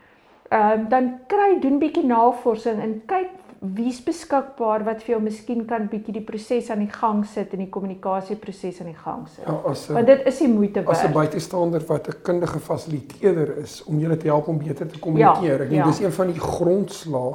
ehm 0.48 0.80
um, 0.80 0.88
dan 0.88 1.18
kry 1.26 1.58
doen 1.60 1.78
bietjie 1.78 2.04
navorsing 2.06 2.82
en 2.82 3.02
kyk 3.06 3.30
wie's 3.74 3.98
beskikbaar 4.04 4.84
wat 4.84 5.02
vir 5.02 5.16
jou 5.16 5.20
miskien 5.24 5.64
kan 5.66 5.88
bietjie 5.90 6.14
die 6.18 6.24
proses 6.24 6.68
aan 6.70 6.82
die 6.84 6.92
gang 6.92 7.24
sit 7.26 7.52
en 7.56 7.62
die 7.64 7.70
kommunikasieproses 7.72 8.80
aan 8.82 8.90
die 8.92 9.00
gang 9.00 9.26
sit. 9.28 9.44
Ja, 9.46 9.54
as 9.64 9.88
'n 9.88 9.94
Want 9.94 10.06
dit 10.06 10.26
is 10.26 10.38
die 10.38 10.48
moeite 10.48 10.84
as 10.84 10.98
'n 10.98 11.02
werd. 11.02 11.14
buitestander 11.14 11.82
wat 11.86 12.08
'n 12.08 12.22
kundige 12.22 12.58
fasiliteerder 12.58 13.56
is 13.58 13.84
om 13.84 13.98
julle 13.98 14.16
te 14.16 14.26
help 14.26 14.48
om 14.48 14.58
beter 14.58 14.86
te 14.86 14.98
kommunikeer. 14.98 15.60
Ek 15.60 15.70
dink 15.70 15.84
ja. 15.84 15.86
dis 15.86 16.00
een 16.00 16.12
van 16.12 16.26
die 16.26 16.40
grondslae 16.40 17.34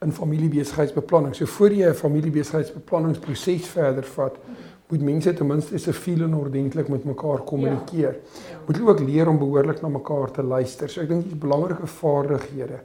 in 0.00 0.12
familiebesigheidsbeplanning. 0.12 1.34
So 1.34 1.46
voor 1.46 1.72
jy 1.72 1.88
'n 1.88 1.94
familiebesigheidsbeplanningsproses 1.94 3.66
verder 3.66 4.04
vat, 4.04 4.36
moet 4.88 5.02
mense 5.02 5.32
ten 5.34 5.46
minste 5.46 5.78
siviel 5.78 6.22
en 6.22 6.34
ordentlik 6.34 6.88
met 6.88 7.04
mekaar 7.04 7.42
kommunikeer. 7.42 8.18
Ja. 8.18 8.50
Ja. 8.50 8.58
Moet 8.66 8.80
ook 8.80 9.00
leer 9.00 9.28
om 9.28 9.38
behoorlik 9.38 9.80
na 9.82 9.88
mekaar 9.88 10.30
te 10.30 10.42
luister. 10.42 10.90
So 10.90 11.02
ek 11.02 11.08
dink 11.08 11.24
dit 11.26 11.32
is 11.32 11.38
belangrike 11.42 11.86
vaardighede 11.86 12.78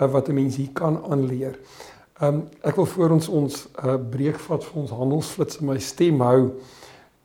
uh, 0.00 0.08
wat 0.10 0.28
'n 0.28 0.34
mens 0.34 0.56
hier 0.56 0.72
kan 0.72 1.02
aanleer. 1.10 1.58
Um 2.22 2.44
ek 2.62 2.76
wil 2.76 2.86
voor 2.86 3.10
ons 3.10 3.28
ons 3.28 3.68
uh, 3.84 3.96
breek 4.10 4.38
vat 4.38 4.64
vir 4.64 4.80
ons 4.80 4.90
handelsflits 4.90 5.60
in 5.60 5.66
my 5.66 5.78
stem 5.78 6.20
hou. 6.20 6.52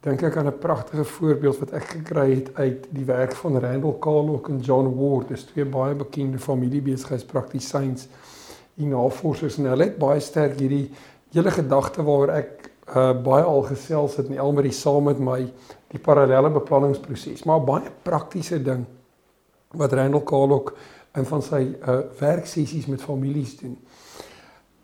Dink 0.01 0.21
ek 0.23 0.37
aan 0.37 0.47
'n 0.47 0.59
pragtige 0.59 1.03
voorbeeld 1.03 1.59
wat 1.59 1.71
ek 1.71 1.83
gekry 1.83 2.35
het 2.35 2.49
uit 2.55 2.87
die 2.89 3.05
werk 3.05 3.35
van 3.35 3.59
Randall 3.59 3.99
Carlock 3.99 4.49
en 4.49 4.59
John 4.59 4.95
Ward. 4.95 5.27
Dis 5.27 5.43
twee 5.43 5.65
baie 5.65 5.95
bekende 5.95 6.39
familiebesigheidspraktisyns 6.39 8.07
en 8.77 8.89
navorsers 8.89 9.57
en 9.57 9.65
hulle 9.65 9.83
het 9.83 9.97
baie 9.97 10.19
sterk 10.19 10.59
hierdie 10.59 10.91
hele 11.31 11.51
gedagte 11.51 12.03
waaroor 12.03 12.29
ek 12.29 12.68
uh 12.95 13.11
baie 13.23 13.43
al 13.43 13.61
gesels 13.67 14.15
het 14.17 14.29
en 14.29 14.37
Elmarie 14.37 14.73
saam 14.73 15.03
met 15.03 15.19
my 15.19 15.41
die 15.89 15.99
parallelle 15.99 16.49
beplanningsproses, 16.49 17.43
maar 17.45 17.61
baie 17.61 17.91
praktiese 18.03 18.61
ding 18.63 18.85
wat 19.77 19.93
Randall 19.93 20.23
Carlock 20.23 20.73
in 21.17 21.25
van 21.25 21.41
sy 21.41 21.61
uh 21.81 22.01
werksessies 22.19 22.87
met 22.87 23.01
families 23.01 23.57
doen 23.61 23.77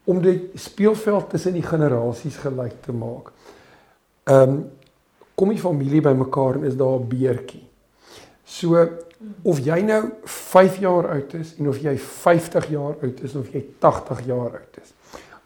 om 0.06 0.22
die 0.22 0.52
speelveld 0.54 1.30
tussen 1.30 1.56
die 1.58 1.66
generasies 1.66 2.38
gelyk 2.38 2.82
te 2.86 2.94
maak. 2.94 3.32
Ehm 4.30 4.50
um, 4.50 4.66
kom 5.36 5.50
die 5.52 5.60
familie 5.60 6.00
bymekaar 6.00 6.56
en 6.56 6.64
is 6.64 6.78
daar 6.80 7.00
'n 7.00 7.08
beertjie. 7.08 7.66
So 8.46 8.88
of 9.44 9.60
jy 9.60 9.82
nou 9.82 10.12
5 10.24 10.78
jaar 10.80 11.10
oud 11.10 11.34
is 11.34 11.56
en 11.60 11.68
of 11.68 11.78
jy 11.78 11.98
50 11.98 12.70
jaar 12.70 12.96
oud 13.02 13.24
is 13.24 13.36
of 13.36 13.50
jy 13.54 13.66
80 13.80 14.26
jaar 14.26 14.52
oud 14.52 14.78
is. 14.82 14.94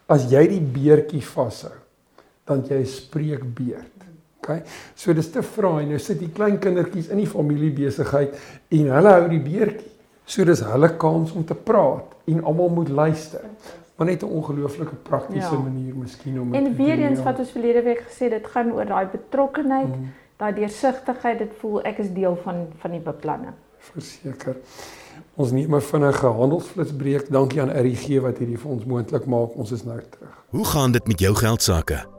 As 0.05 0.29
jy 0.31 0.47
die 0.47 0.61
beertjie 0.61 1.21
vashou, 1.21 1.73
dan 2.49 2.65
jy 2.67 2.81
spreekbeerd. 2.89 4.05
OK. 4.39 4.63
So 4.97 5.13
dis 5.13 5.29
te 5.31 5.43
vra 5.45 5.75
en 5.83 5.93
nou 5.93 5.99
sit 6.01 6.19
die 6.21 6.31
klein 6.33 6.57
kindertjies 6.61 7.11
in 7.13 7.21
die 7.21 7.29
familiebesigheid 7.29 8.35
en 8.77 8.91
hulle 8.95 9.15
hou 9.17 9.27
die 9.31 9.43
beertjie. 9.43 9.93
So 10.29 10.45
dis 10.45 10.61
hulle 10.65 10.91
kans 11.01 11.33
om 11.33 11.45
te 11.45 11.57
praat 11.57 12.15
en 12.29 12.43
almal 12.45 12.69
moet 12.73 12.89
luister. 12.89 13.45
Maar 13.97 14.07
net 14.07 14.23
'n 14.23 14.31
ongelooflike 14.31 14.95
praktiese 14.95 15.55
ja. 15.55 15.59
manier 15.59 15.95
miskien 15.95 16.39
om 16.41 16.53
En 16.53 16.75
weer 16.75 16.99
eens 16.99 17.17
ja. 17.17 17.23
wat 17.23 17.39
ons 17.39 17.51
verlede 17.51 17.81
week 17.81 18.03
gesê 18.07 18.29
dit 18.29 18.47
gaan 18.47 18.71
oor 18.71 18.85
daai 18.85 19.07
betrokkenheid, 19.11 19.95
hmm. 19.95 20.13
daai 20.37 20.53
deursigtigheid, 20.53 21.37
dit 21.37 21.51
voel 21.59 21.81
ek 21.81 21.97
is 21.97 22.13
deel 22.13 22.37
van 22.43 22.67
van 22.77 22.91
die 22.91 23.03
beplanning. 23.03 23.53
Verseker. 23.77 24.55
Ons 25.35 25.51
neem 25.51 25.75
'n 25.75 25.81
vinnige 25.81 26.27
handelsflitsbreek. 26.27 27.31
Dankie 27.31 27.61
aan 27.61 27.71
RGG 27.71 28.21
wat 28.21 28.37
hierdie 28.37 28.57
vir 28.57 28.71
ons 28.71 28.85
moontlik 28.85 29.25
maak. 29.25 29.55
Ons 29.55 29.71
is 29.71 29.83
nou 29.83 29.99
terug. 30.09 30.45
Hoe 30.49 30.65
gaan 30.65 30.91
dit 30.91 31.07
met 31.07 31.19
jou 31.19 31.35
geld 31.35 31.61
sake? 31.61 32.18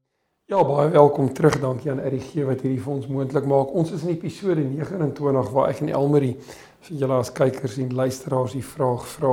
Ja, 0.51 0.65
baie 0.67 0.89
welkom 0.89 1.29
terug. 1.33 1.59
Dankie 1.59 1.87
aan 1.91 2.01
RG 2.03 2.41
wat 2.43 2.59
hierdie 2.59 2.81
vir 2.83 2.91
ons 2.91 3.05
moontlik 3.07 3.45
maak. 3.47 3.69
Ons 3.71 3.93
is 3.95 4.01
in 4.03 4.09
episode 4.11 4.59
29 4.67 5.51
waar 5.55 5.69
ek 5.71 5.77
en 5.79 5.91
Elmarie 5.95 6.33
vir 6.83 6.97
julle 6.99 7.19
as 7.23 7.29
kykers 7.31 7.77
en 7.79 7.93
luisteraars 7.95 8.57
die 8.57 8.65
vraag 8.73 9.05
vra: 9.13 9.29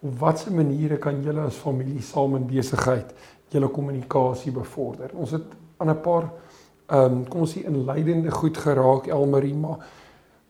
"Op 0.00 0.14
watter 0.22 0.54
maniere 0.56 0.96
kan 0.96 1.18
julle 1.20 1.44
as 1.44 1.58
familie 1.60 2.00
saam 2.00 2.38
in 2.38 2.46
besigheid 2.48 3.12
julle 3.52 3.68
kommunikasie 3.68 4.54
bevorder?" 4.56 5.12
Ons 5.12 5.34
het 5.36 5.52
aan 5.76 5.90
'n 5.90 6.00
paar 6.00 6.30
ehm 6.88 7.12
um, 7.12 7.28
kom 7.28 7.40
ons 7.40 7.52
sê 7.56 7.66
inleidende 7.66 8.30
goed 8.30 8.56
geraak 8.56 9.06
Elmarie, 9.06 9.54
maar 9.54 9.84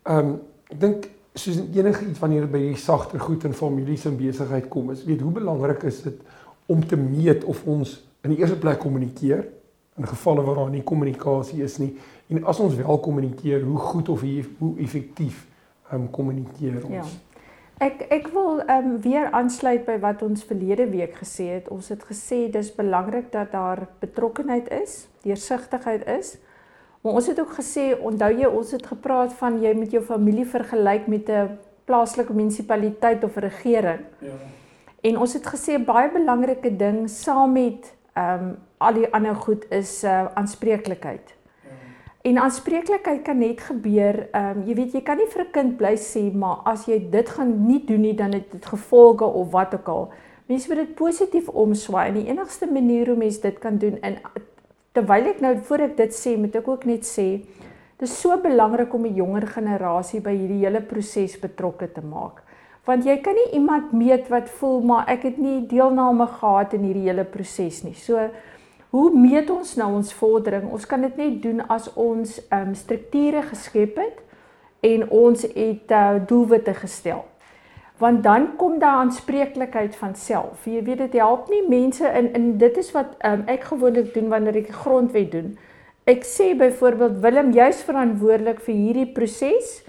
ehm 0.05 0.17
um, 0.17 0.39
ek 0.71 0.79
dink 0.79 1.09
soos 1.33 1.59
enige 1.59 2.05
iets 2.05 2.19
wanneer 2.19 2.47
dit 2.47 2.51
by 2.51 2.63
die 2.69 2.77
sagter 2.77 3.19
goed 3.19 3.43
in 3.43 3.53
families 3.53 4.05
en 4.05 4.15
besigheid 4.15 4.69
kom, 4.69 4.91
is 4.91 5.03
weet 5.03 5.19
hoe 5.21 5.31
belangrik 5.31 5.83
is 5.83 6.01
dit 6.01 6.21
om 6.67 6.87
te 6.87 6.95
meet 6.95 7.43
of 7.43 7.67
ons 7.67 7.99
in 8.23 8.29
die 8.29 8.39
eerste 8.39 8.55
plek 8.55 8.79
kommunikeer 8.79 9.43
in 9.97 10.07
gevalle 10.07 10.43
waar 10.43 10.55
daar 10.55 10.69
nie 10.69 10.83
kommunikasie 10.83 11.63
is 11.63 11.77
nie 11.77 11.93
en 12.27 12.43
as 12.43 12.59
ons 12.59 12.75
wel 12.75 12.99
kommunikeer 12.99 13.61
hoe 13.63 13.77
goed 13.77 14.09
of 14.09 14.21
hoe 14.59 14.73
effektief 14.77 15.45
ehm 15.91 16.01
um, 16.01 16.09
kommunikeer 16.09 16.85
ons. 16.85 16.93
Ja. 16.93 17.03
Ek 17.85 18.05
ek 18.09 18.27
wil 18.33 18.61
ehm 18.63 18.89
um, 18.89 19.01
weer 19.01 19.29
aansluit 19.31 19.85
by 19.85 19.99
wat 19.99 20.23
ons 20.25 20.43
verlede 20.43 20.87
week 20.89 21.17
gesê 21.19 21.49
het. 21.57 21.69
Ons 21.69 21.91
het 21.93 22.03
gesê 22.07 22.45
dis 22.51 22.71
belangrik 22.75 23.31
dat 23.31 23.51
daar 23.51 23.87
betrokkenheid 23.99 24.71
is, 24.81 25.05
deursigtigheid 25.21 26.07
is. 26.07 26.37
Maar 27.03 27.19
ons 27.19 27.27
het 27.27 27.39
ook 27.39 27.51
gesê, 27.53 27.91
onthou 28.01 28.31
jy 28.33 28.47
ons 28.49 28.71
het 28.71 28.85
gepraat 28.89 29.33
van 29.37 29.59
jy 29.61 29.75
met 29.77 29.91
jou 29.93 30.01
familie 30.01 30.45
vergelyk 30.49 31.07
met 31.07 31.29
'n 31.29 31.57
plaaslike 31.85 32.33
munisipaliteit 32.33 33.23
of 33.23 33.35
regering. 33.35 34.01
Ja. 34.19 34.33
En 35.01 35.17
ons 35.17 35.33
het 35.33 35.45
gesê 35.45 35.77
baie 35.85 36.09
belangrike 36.11 36.75
ding 36.75 37.09
saam 37.09 37.51
met 37.51 37.93
ehm 38.15 38.43
um, 38.43 38.53
al 38.77 38.93
die 38.93 39.07
ander 39.13 39.35
goed 39.35 39.65
is 39.71 40.03
uh 40.03 40.25
aanspreeklikheid. 40.33 41.33
En 42.25 42.37
aanspreeklikheid 42.41 43.21
kan 43.21 43.37
net 43.37 43.61
gebeur, 43.61 44.27
ehm 44.31 44.57
um, 44.57 44.63
jy 44.67 44.75
weet 44.75 44.93
jy 44.93 45.01
kan 45.01 45.17
nie 45.17 45.27
vir 45.33 45.43
'n 45.43 45.51
kind 45.51 45.77
bly 45.77 45.95
sê 45.97 46.31
maar 46.33 46.61
as 46.65 46.85
jy 46.87 46.99
dit 47.11 47.29
gaan 47.29 47.67
nie 47.67 47.83
doen 47.85 48.01
nie 48.01 48.15
dan 48.15 48.33
het 48.33 48.51
dit 48.51 48.65
gevolge 48.65 49.25
of 49.25 49.51
wat 49.51 49.73
ook 49.73 49.87
al. 49.87 50.09
Mense 50.45 50.67
moet 50.69 50.77
dit 50.77 50.95
positief 50.95 51.47
omswaai 51.49 52.07
en 52.07 52.13
die 52.13 52.27
enigste 52.29 52.67
manier 52.71 53.07
hoe 53.07 53.17
mens 53.17 53.39
dit 53.41 53.59
kan 53.59 53.77
doen 53.77 53.97
en 54.01 54.17
terwyl 54.93 55.25
ek 55.25 55.41
nou 55.41 55.57
voor 55.57 55.79
ek 55.79 55.97
dit 55.97 56.13
sê, 56.13 56.37
moet 56.37 56.55
ek 56.55 56.67
ook 56.67 56.85
net 56.85 57.03
sê 57.03 57.41
dis 57.99 58.21
so 58.21 58.37
belangrik 58.37 58.93
om 58.93 59.03
die 59.03 59.17
jonger 59.17 59.47
generasie 59.47 60.21
by 60.21 60.35
hierdie 60.35 60.63
hele 60.63 60.81
proses 60.81 61.39
betrokke 61.39 61.91
te 61.91 62.01
maak 62.01 62.44
want 62.85 63.05
jy 63.05 63.17
kan 63.25 63.33
nie 63.33 63.51
iemand 63.57 63.93
meet 63.93 64.27
wat 64.29 64.49
voel 64.59 64.81
maar 64.85 65.07
ek 65.09 65.25
het 65.29 65.37
nie 65.41 65.61
deelname 65.67 66.27
gehad 66.37 66.73
in 66.77 66.85
hierdie 66.85 67.07
hele 67.09 67.25
proses 67.25 67.81
nie. 67.83 67.95
So 67.97 68.29
hoe 68.95 69.09
meet 69.11 69.49
ons 69.49 69.75
nou 69.75 69.89
ons 69.97 70.13
vordering? 70.15 70.69
Ons 70.71 70.85
kan 70.87 71.01
dit 71.03 71.17
net 71.19 71.41
doen 71.43 71.63
as 71.67 71.89
ons 71.93 72.37
ehm 72.47 72.69
um, 72.69 72.75
strukture 72.75 73.41
geskep 73.49 73.97
het 73.99 74.21
en 74.85 75.09
ons 75.09 75.41
het 75.41 75.91
uh, 75.91 76.19
doelwitte 76.27 76.73
gestel. 76.77 77.25
Want 77.97 78.23
dan 78.23 78.55
kom 78.59 78.79
daar 78.79 79.01
aanspreeklikheid 79.01 79.95
van 79.95 80.15
self. 80.15 80.65
Jy 80.67 80.83
weet 80.83 80.97
dit 80.97 81.17
help 81.19 81.49
nie 81.49 81.63
mense 81.67 82.05
in 82.07 82.33
in 82.33 82.57
dit 82.61 82.77
is 82.77 82.91
wat 82.91 83.15
um, 83.25 83.43
ek 83.51 83.67
gewoonlik 83.71 84.13
doen 84.13 84.29
wanneer 84.29 84.61
ek 84.61 84.71
grondwet 84.83 85.31
doen. 85.31 85.55
Ek 86.05 86.23
sê 86.27 86.53
byvoorbeeld 86.53 87.19
Willem 87.23 87.51
jy's 87.55 87.81
verantwoordelik 87.83 88.59
vir 88.61 88.75
hierdie 88.75 89.09
proses 89.15 89.79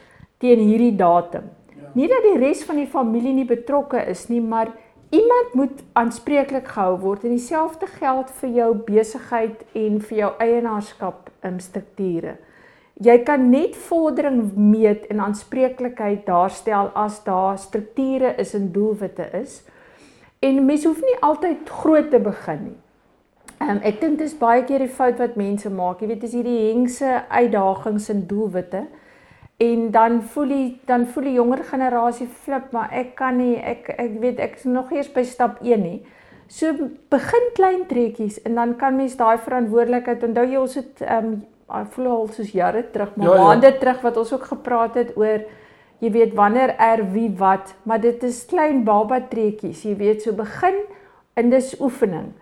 teen 0.40 0.62
hierdie 0.64 0.94
datum. 0.96 1.50
Nie 1.96 2.08
dat 2.12 2.26
die 2.26 2.36
res 2.36 2.60
van 2.68 2.76
die 2.76 2.90
familie 2.90 3.32
nie 3.32 3.46
betrokke 3.48 4.02
is 4.10 4.26
nie, 4.28 4.42
maar 4.44 4.68
iemand 5.16 5.54
moet 5.56 5.78
aanspreeklik 5.96 6.68
gehou 6.68 6.98
word 7.00 7.24
en 7.24 7.32
dieselfde 7.32 7.88
geld 7.88 8.32
vir 8.40 8.50
jou 8.58 8.72
besigheid 8.88 9.62
en 9.72 10.00
vir 10.04 10.18
jou 10.18 10.32
eienaarskap 10.44 11.30
in 11.46 11.56
strukture. 11.64 12.36
Jy 13.00 13.16
kan 13.28 13.50
net 13.52 13.76
vordering 13.88 14.54
meet 14.56 15.06
en 15.12 15.20
aanspreeklikheid 15.20 16.24
daarstel 16.28 16.88
as 16.96 17.18
daar 17.24 17.58
strukture 17.60 18.34
is 18.40 18.54
en 18.56 18.70
doelwitte 18.72 19.28
is. 19.36 19.62
En 20.40 20.64
mens 20.64 20.84
hoef 20.84 21.00
nie 21.04 21.16
altyd 21.20 21.68
groot 21.80 22.10
te 22.10 22.20
begin 22.20 22.62
nie. 22.64 22.78
Um, 23.60 23.80
ek 23.88 24.00
dink 24.00 24.18
dis 24.20 24.36
baie 24.36 24.64
keer 24.68 24.84
die 24.84 24.92
fout 24.92 25.20
wat 25.20 25.36
mense 25.36 25.70
maak. 25.72 26.00
Jy 26.00 26.10
weet, 26.12 26.24
dis 26.24 26.36
hierdie 26.36 26.70
hengse 26.70 27.22
uitdagings 27.32 28.08
en 28.12 28.24
doelwitte. 28.28 28.84
En 29.56 29.90
dan 29.90 30.20
voel 30.22 30.48
die 30.48 30.80
dan 30.84 31.06
voel 31.06 31.30
die 31.30 31.36
jonger 31.38 31.64
generasie 31.64 32.28
flip, 32.28 32.72
maar 32.76 32.92
ek 32.92 33.14
kan 33.16 33.38
nie 33.40 33.56
ek 33.56 33.88
ek 33.96 34.18
weet 34.20 34.40
ek 34.44 34.58
is 34.60 34.64
nog 34.68 34.92
eers 34.92 35.08
by 35.12 35.24
stap 35.24 35.62
1 35.64 35.82
nie. 35.82 36.00
So 36.48 36.72
begin 37.10 37.46
klein 37.56 37.86
trekkies 37.88 38.42
en 38.44 38.54
dan 38.60 38.76
kan 38.76 38.96
mens 38.96 39.16
daai 39.16 39.38
verantwoordelikheid 39.42 40.22
onthou 40.22 40.44
jy 40.46 40.60
ons 40.60 40.74
het 40.78 41.00
ehm 41.02 41.30
um, 41.32 41.86
voel 41.94 42.06
al 42.06 42.28
soos 42.30 42.52
jare 42.54 42.84
terug, 42.92 43.16
maar 43.16 43.26
ja, 43.26 43.34
ja. 43.34 43.42
maande 43.42 43.72
terug 43.78 44.04
wat 44.04 44.16
ons 44.16 44.32
ook 44.32 44.44
gepraat 44.52 44.94
het 44.94 45.16
oor 45.18 45.40
jy 45.98 46.10
weet 46.14 46.34
wanneer 46.38 46.76
er 46.78 47.02
wie 47.12 47.30
wat, 47.40 47.72
maar 47.82 48.00
dit 48.00 48.22
is 48.22 48.44
klein 48.46 48.84
baba 48.84 49.18
trekkies, 49.30 49.82
jy 49.82 49.96
weet 49.96 50.22
so 50.22 50.36
begin 50.36 50.84
en 51.34 51.50
dis 51.50 51.72
oefening. 51.80 52.34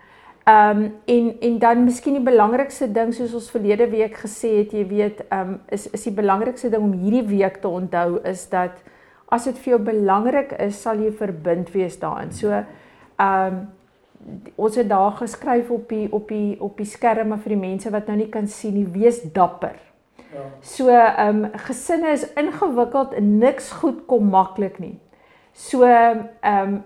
Ehm 0.45 0.83
um, 0.83 0.93
en 1.05 1.35
en 1.39 1.59
dan 1.59 1.83
miskien 1.83 2.13
die 2.13 2.25
belangrikste 2.25 2.85
ding 2.93 3.13
soos 3.13 3.33
ons 3.33 3.47
verlede 3.49 3.87
week 3.89 4.19
gesê 4.21 4.51
het, 4.59 4.73
jy 4.77 4.83
weet, 4.87 5.23
ehm 5.29 5.55
um, 5.55 5.55
is 5.73 5.87
is 5.89 6.03
die 6.05 6.13
belangrikste 6.13 6.69
ding 6.69 6.83
om 6.85 6.91
hierdie 6.93 7.25
week 7.31 7.57
te 7.63 7.67
onthou 7.67 8.19
is 8.29 8.43
dat 8.51 8.83
as 9.33 9.47
dit 9.49 9.57
vir 9.63 9.71
jou 9.71 9.79
belangrik 9.87 10.53
is, 10.61 10.77
sal 10.81 11.01
jy 11.01 11.09
verbind 11.17 11.71
wees 11.73 11.97
daarin. 11.97 12.29
So 12.31 12.53
ehm 12.53 12.67
um, 13.25 13.57
ons 14.55 14.75
het 14.75 14.89
daar 14.89 15.17
geskryf 15.17 15.71
op 15.71 15.89
die 15.89 16.05
op 16.13 16.29
die 16.29 16.61
op 16.61 16.77
die 16.77 16.89
skerme 16.93 17.41
vir 17.41 17.55
die 17.55 17.61
mense 17.65 17.89
wat 17.89 18.07
nou 18.07 18.17
nie 18.21 18.29
kan 18.29 18.47
sien 18.47 18.77
nie, 18.77 18.85
wees 18.85 19.23
dapper. 19.33 19.81
Ja. 20.29 20.45
So 20.61 20.93
ehm 20.93 21.43
um, 21.45 21.51
gesinne 21.65 22.13
is 22.13 22.29
ingewikkeld 22.37 23.17
en 23.17 23.37
niks 23.37 23.71
goed 23.81 24.05
kom 24.05 24.29
maklik 24.29 24.77
nie. 24.79 24.99
So 25.53 25.83
ehm 25.89 26.25
um, 26.43 26.83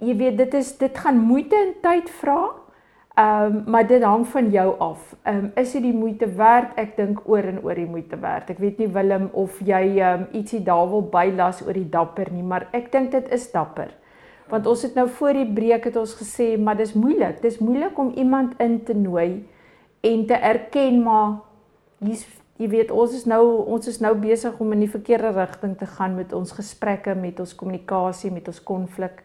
jy 0.00 0.16
weet 0.16 0.38
dit 0.38 0.54
is 0.54 0.76
dit 0.78 0.98
gaan 0.98 1.18
moeite 1.20 1.56
en 1.56 1.74
tyd 1.82 2.08
vra. 2.24 2.63
Ehm 3.14 3.44
um, 3.44 3.62
maar 3.66 3.86
dit 3.86 4.02
hang 4.02 4.26
van 4.26 4.50
jou 4.50 4.78
af. 4.78 5.14
Ehm 5.22 5.36
um, 5.36 5.50
is 5.54 5.72
dit 5.72 5.82
die 5.82 5.94
moeite 5.94 6.26
werd? 6.34 6.72
Ek 6.74 6.96
dink 6.96 7.20
oor 7.24 7.46
en 7.46 7.60
oor 7.62 7.74
die 7.74 7.86
moeite 7.86 8.18
werd. 8.18 8.50
Ek 8.50 8.58
weet 8.58 8.78
nie 8.78 8.88
Willem 8.88 9.28
of 9.32 9.60
jy 9.62 9.82
ehm 10.00 10.20
um, 10.20 10.26
ietsie 10.32 10.62
daar 10.62 10.88
wil 10.90 11.06
bylas 11.12 11.62
oor 11.66 11.72
die 11.72 11.88
dapper 11.88 12.32
nie, 12.32 12.42
maar 12.42 12.66
ek 12.72 12.90
dink 12.92 13.12
dit 13.14 13.28
is 13.30 13.50
dapper. 13.52 13.94
Want 14.50 14.66
ons 14.66 14.82
het 14.82 14.94
nou 14.98 15.08
voor 15.08 15.32
die 15.32 15.46
breek 15.46 15.84
het 15.84 15.96
ons 15.96 16.14
gesê, 16.18 16.58
maar 16.58 16.76
dis 16.76 16.92
moeilik. 16.92 17.38
Dis 17.42 17.58
moeilik 17.58 17.98
om 17.98 18.12
iemand 18.16 18.58
in 18.58 18.82
te 18.84 18.94
nooi 18.94 19.46
en 20.00 20.26
te 20.26 20.34
erken 20.34 21.02
maar 21.02 21.38
hier's 22.02 22.26
jy 22.58 22.68
weet 22.70 22.90
ons 22.94 23.14
is 23.14 23.24
nou 23.26 23.42
ons 23.66 23.88
is 23.90 24.00
nou 24.02 24.12
besig 24.14 24.58
om 24.62 24.72
in 24.72 24.84
die 24.84 24.90
verkeerde 24.90 25.32
rigting 25.34 25.78
te 25.78 25.86
gaan 25.86 26.14
met 26.14 26.32
ons 26.32 26.52
gesprekke, 26.54 27.14
met 27.14 27.40
ons 27.40 27.54
kommunikasie, 27.54 28.30
met 28.30 28.48
ons 28.48 28.62
konflik. 28.62 29.23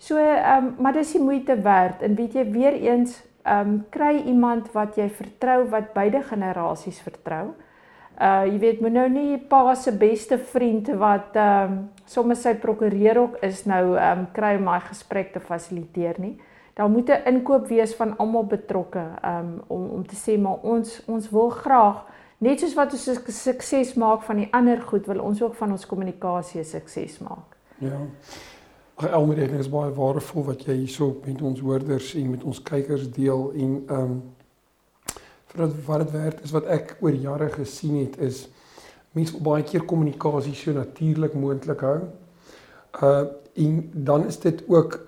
So 0.00 0.16
ehm 0.16 0.64
um, 0.64 0.74
maar 0.80 0.96
dis 0.96 1.12
die 1.12 1.20
moeite 1.20 1.58
werd 1.60 2.02
en 2.02 2.14
weet 2.16 2.38
jy 2.38 2.44
weer 2.50 2.76
eens 2.80 3.18
ehm 3.44 3.68
um, 3.68 3.74
kry 3.92 4.22
iemand 4.24 4.70
wat 4.72 4.96
jy 4.96 5.10
vertrou 5.12 5.66
wat 5.68 5.92
beide 5.92 6.22
generasies 6.24 7.00
vertrou. 7.04 7.50
Uh 8.20 8.46
jy 8.48 8.58
weet 8.58 8.80
moet 8.80 8.96
nou 8.96 9.08
nie 9.12 9.38
pa 9.38 9.74
se 9.74 9.92
beste 9.92 10.38
vriend 10.38 10.88
wat 11.02 11.36
ehm 11.36 11.72
um, 11.72 11.82
sommer 12.04 12.36
sy 12.36 12.54
prokureur 12.54 13.18
ook 13.18 13.36
is 13.44 13.66
nou 13.68 13.96
ehm 13.96 14.18
um, 14.18 14.26
kry 14.32 14.54
om 14.56 14.64
my 14.70 14.78
gesprek 14.88 15.32
te 15.32 15.40
fasiliteer 15.40 16.16
nie. 16.18 16.38
Daar 16.74 16.88
moet 16.88 17.10
'n 17.10 17.28
inkoop 17.34 17.68
wees 17.68 17.94
van 17.94 18.16
almal 18.16 18.44
betrokke 18.44 19.04
ehm 19.22 19.36
um, 19.36 19.60
om 19.66 19.90
om 19.90 20.06
te 20.06 20.16
sê 20.16 20.40
maar 20.40 20.58
ons 20.62 21.02
ons 21.06 21.30
wil 21.30 21.50
graag 21.50 22.06
Net 22.40 22.62
soos 22.62 22.72
wat 22.74 22.94
ons 22.96 23.34
sukses 23.36 23.90
maak 24.00 24.22
van 24.24 24.38
die 24.40 24.48
ander 24.56 24.80
goed, 24.80 25.04
wil 25.06 25.20
ons 25.20 25.42
ook 25.42 25.54
van 25.58 25.74
ons 25.74 25.86
kommunikasie 25.86 26.64
sukses 26.64 27.18
maak. 27.18 27.56
Ja. 27.84 27.98
Ag 29.00 29.14
Elmer, 29.16 29.38
ek 29.40 29.48
dink 29.48 29.62
is 29.62 29.68
baie 29.72 29.92
waardevol 29.96 30.44
wat 30.44 30.66
jy 30.68 30.74
hierso 30.82 31.06
met 31.24 31.38
ons 31.40 31.60
hoorders 31.64 32.10
en 32.20 32.26
met 32.34 32.42
ons 32.44 32.58
kykers 32.60 33.06
deel 33.16 33.46
en 33.56 33.70
ehm 33.78 34.00
um, 34.02 34.16
vir 35.54 35.70
wat 35.86 36.02
dit 36.02 36.10
werd 36.12 36.42
is 36.44 36.50
wat 36.52 36.66
ek 36.68 36.90
oor 37.00 37.14
jare 37.16 37.46
gesien 37.54 37.94
het 37.96 38.18
is 38.26 38.42
mense 39.16 39.32
wil 39.32 39.46
baie 39.46 39.64
keer 39.70 39.86
kommunikasie 39.88 40.52
so 40.58 40.74
natuurlik 40.76 41.32
moontlik 41.32 41.80
hou. 41.86 41.94
Uh 43.00 43.22
en 43.64 43.78
dan 44.10 44.26
is 44.28 44.36
dit 44.42 44.60
ook 44.68 44.98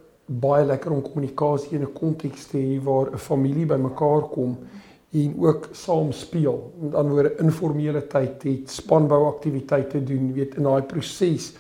baie 0.46 0.64
lekker 0.70 0.94
om 0.96 1.02
kommunikasie 1.04 1.76
in 1.76 1.84
'n 1.84 1.92
konteks 1.92 2.46
te 2.54 2.62
hê 2.62 2.78
waar 2.86 3.12
'n 3.12 3.20
familie 3.26 3.66
bymekaar 3.66 4.24
kom. 4.32 4.56
En 5.12 5.34
ook 5.36 5.68
saam 5.72 6.12
speel. 6.12 6.72
Met 6.80 6.94
ander 6.94 7.12
woorde 7.12 7.36
informele 7.44 8.06
tyd 8.06 8.42
het 8.42 8.70
spanbou 8.70 9.26
aktiwiteite 9.26 10.02
doen, 10.04 10.32
weet 10.32 10.56
in 10.56 10.62
daai 10.62 10.82
proses 10.82 11.52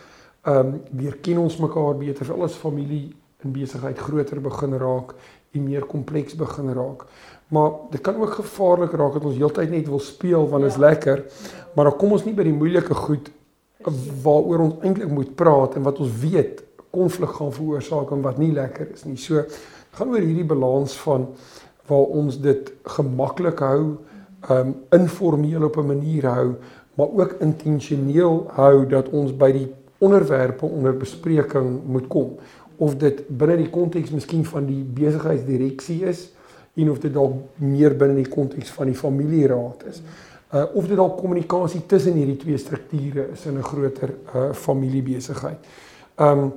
ehm 0.42 0.66
um, 0.66 0.80
weer 0.90 1.16
ken 1.22 1.38
ons 1.38 1.56
mekaar 1.56 1.96
beter 1.96 2.26
vir 2.26 2.34
alles 2.34 2.54
familie 2.58 3.12
in 3.44 3.52
besigheid 3.52 3.98
groter 3.98 4.40
begin 4.40 4.74
raak 4.78 5.14
en 5.52 5.64
meer 5.64 5.84
kompleks 5.86 6.34
begin 6.34 6.72
raak. 6.74 7.04
Maar 7.48 7.70
dit 7.90 8.00
kan 8.00 8.16
ook 8.16 8.34
gevaarlik 8.40 8.92
raak 8.92 9.12
dat 9.12 9.24
ons 9.24 9.36
heeltyd 9.36 9.70
net 9.70 9.88
wil 9.88 10.00
speel 10.00 10.48
want 10.48 10.62
dit 10.62 10.72
ja. 10.72 10.76
is 10.76 10.80
lekker, 10.80 11.24
maar 11.74 11.90
dan 11.90 11.96
kom 11.96 12.12
ons 12.12 12.24
nie 12.24 12.34
by 12.34 12.46
die 12.48 12.56
moeilike 12.56 12.94
goed 12.94 13.30
waaroor 14.22 14.64
ons 14.66 14.84
eintlik 14.86 15.10
moet 15.10 15.34
praat 15.34 15.76
en 15.76 15.86
wat 15.86 15.98
ons 16.02 16.14
weet 16.22 16.62
konflik 16.90 17.34
gaan 17.38 17.52
veroorsaak 17.52 18.10
en 18.10 18.22
wat 18.22 18.38
nie 18.38 18.52
lekker 18.52 18.92
is 18.94 19.04
nie. 19.04 19.16
So 19.16 19.44
gaan 19.98 20.10
oor 20.10 20.24
hierdie 20.24 20.48
balans 20.48 20.96
van 21.04 21.28
waar 21.90 22.16
ons 22.18 22.38
dit 22.40 22.72
gemaklik 22.96 23.60
hou, 23.62 23.98
um 24.50 24.74
informeel 24.90 25.64
op 25.68 25.76
'n 25.76 25.86
manier 25.86 26.26
hou, 26.26 26.54
maar 26.94 27.08
ook 27.08 27.36
intentioneel 27.40 28.46
hou 28.58 28.86
dat 28.86 29.08
ons 29.08 29.32
by 29.36 29.52
die 29.52 29.68
onderwerpe 30.02 30.66
onder 30.66 30.96
bespreking 30.96 31.80
moet 31.86 32.06
kom 32.10 32.36
of 32.82 32.96
dit 32.98 33.22
binne 33.28 33.56
die 33.60 33.70
konteks 33.70 34.10
miskien 34.10 34.44
van 34.48 34.66
die 34.66 34.82
besigheidsdireksie 34.82 36.00
is 36.10 36.26
en 36.74 36.90
of 36.90 36.98
dit 37.02 37.12
dalk 37.14 37.60
meer 37.60 37.94
binne 37.98 38.16
die 38.18 38.32
konteks 38.32 38.72
van 38.74 38.90
die 38.90 38.98
familieraad 38.98 39.84
is. 39.90 40.02
Uh 40.52 40.64
of 40.76 40.88
dit 40.88 40.98
dalk 40.98 41.18
kommunikasie 41.20 41.84
tussen 41.86 42.16
hierdie 42.18 42.40
twee 42.40 42.58
strukture 42.60 43.28
is 43.32 43.46
in 43.46 43.58
'n 43.58 43.62
groter 43.62 44.14
uh 44.34 44.52
familiebesigheid. 44.52 45.66
Um 46.18 46.52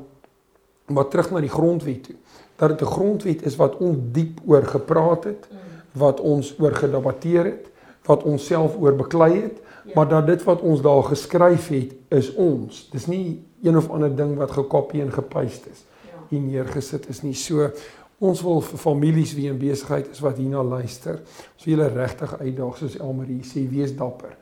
maar 0.85 1.07
terug 1.07 1.31
na 1.31 1.39
die 1.41 1.49
grondwet 1.49 2.03
toe 2.03 2.15
dat 2.55 2.69
dit 2.69 2.81
'n 2.81 2.91
grondwet 2.91 3.45
is 3.45 3.55
wat 3.55 3.77
ons 3.77 3.97
diep 4.11 4.39
oor 4.45 4.63
gepraat 4.63 5.23
het, 5.23 5.47
wat 5.91 6.19
ons 6.19 6.55
oor 6.59 6.71
gedebatteer 6.71 7.43
het, 7.43 7.67
wat 8.05 8.23
ons 8.23 8.45
self 8.45 8.77
oor 8.79 8.95
beklei 8.95 9.33
het, 9.33 9.59
ja. 9.85 9.91
maar 9.95 10.07
dat 10.07 10.27
dit 10.27 10.43
wat 10.43 10.61
ons 10.61 10.81
daar 10.81 11.03
geskryf 11.03 11.67
het 11.73 11.93
is 12.09 12.31
ons. 12.33 12.87
Dis 12.91 13.07
nie 13.11 13.41
een 13.63 13.77
of 13.77 13.89
ander 13.89 14.15
ding 14.15 14.35
wat 14.37 14.51
gekopie 14.51 15.01
en 15.01 15.11
gepaste 15.13 15.69
is 15.71 15.83
ja. 16.05 16.37
en 16.37 16.47
neergesit 16.47 17.09
is 17.09 17.21
nie. 17.21 17.33
So 17.33 17.69
ons 18.17 18.41
wil 18.41 18.61
vir 18.63 18.79
families 18.79 19.33
wie 19.35 19.49
in 19.51 19.59
besigheid 19.59 20.07
is 20.11 20.21
wat 20.23 20.37
hierna 20.39 20.63
luister, 20.63 21.19
so 21.57 21.69
julle 21.69 21.89
regtig 21.91 22.37
uitdaag 22.39 22.77
soos 22.79 22.99
Elmarie 22.99 23.43
sê, 23.43 23.65
wees 23.69 23.95
dapper. 23.95 24.37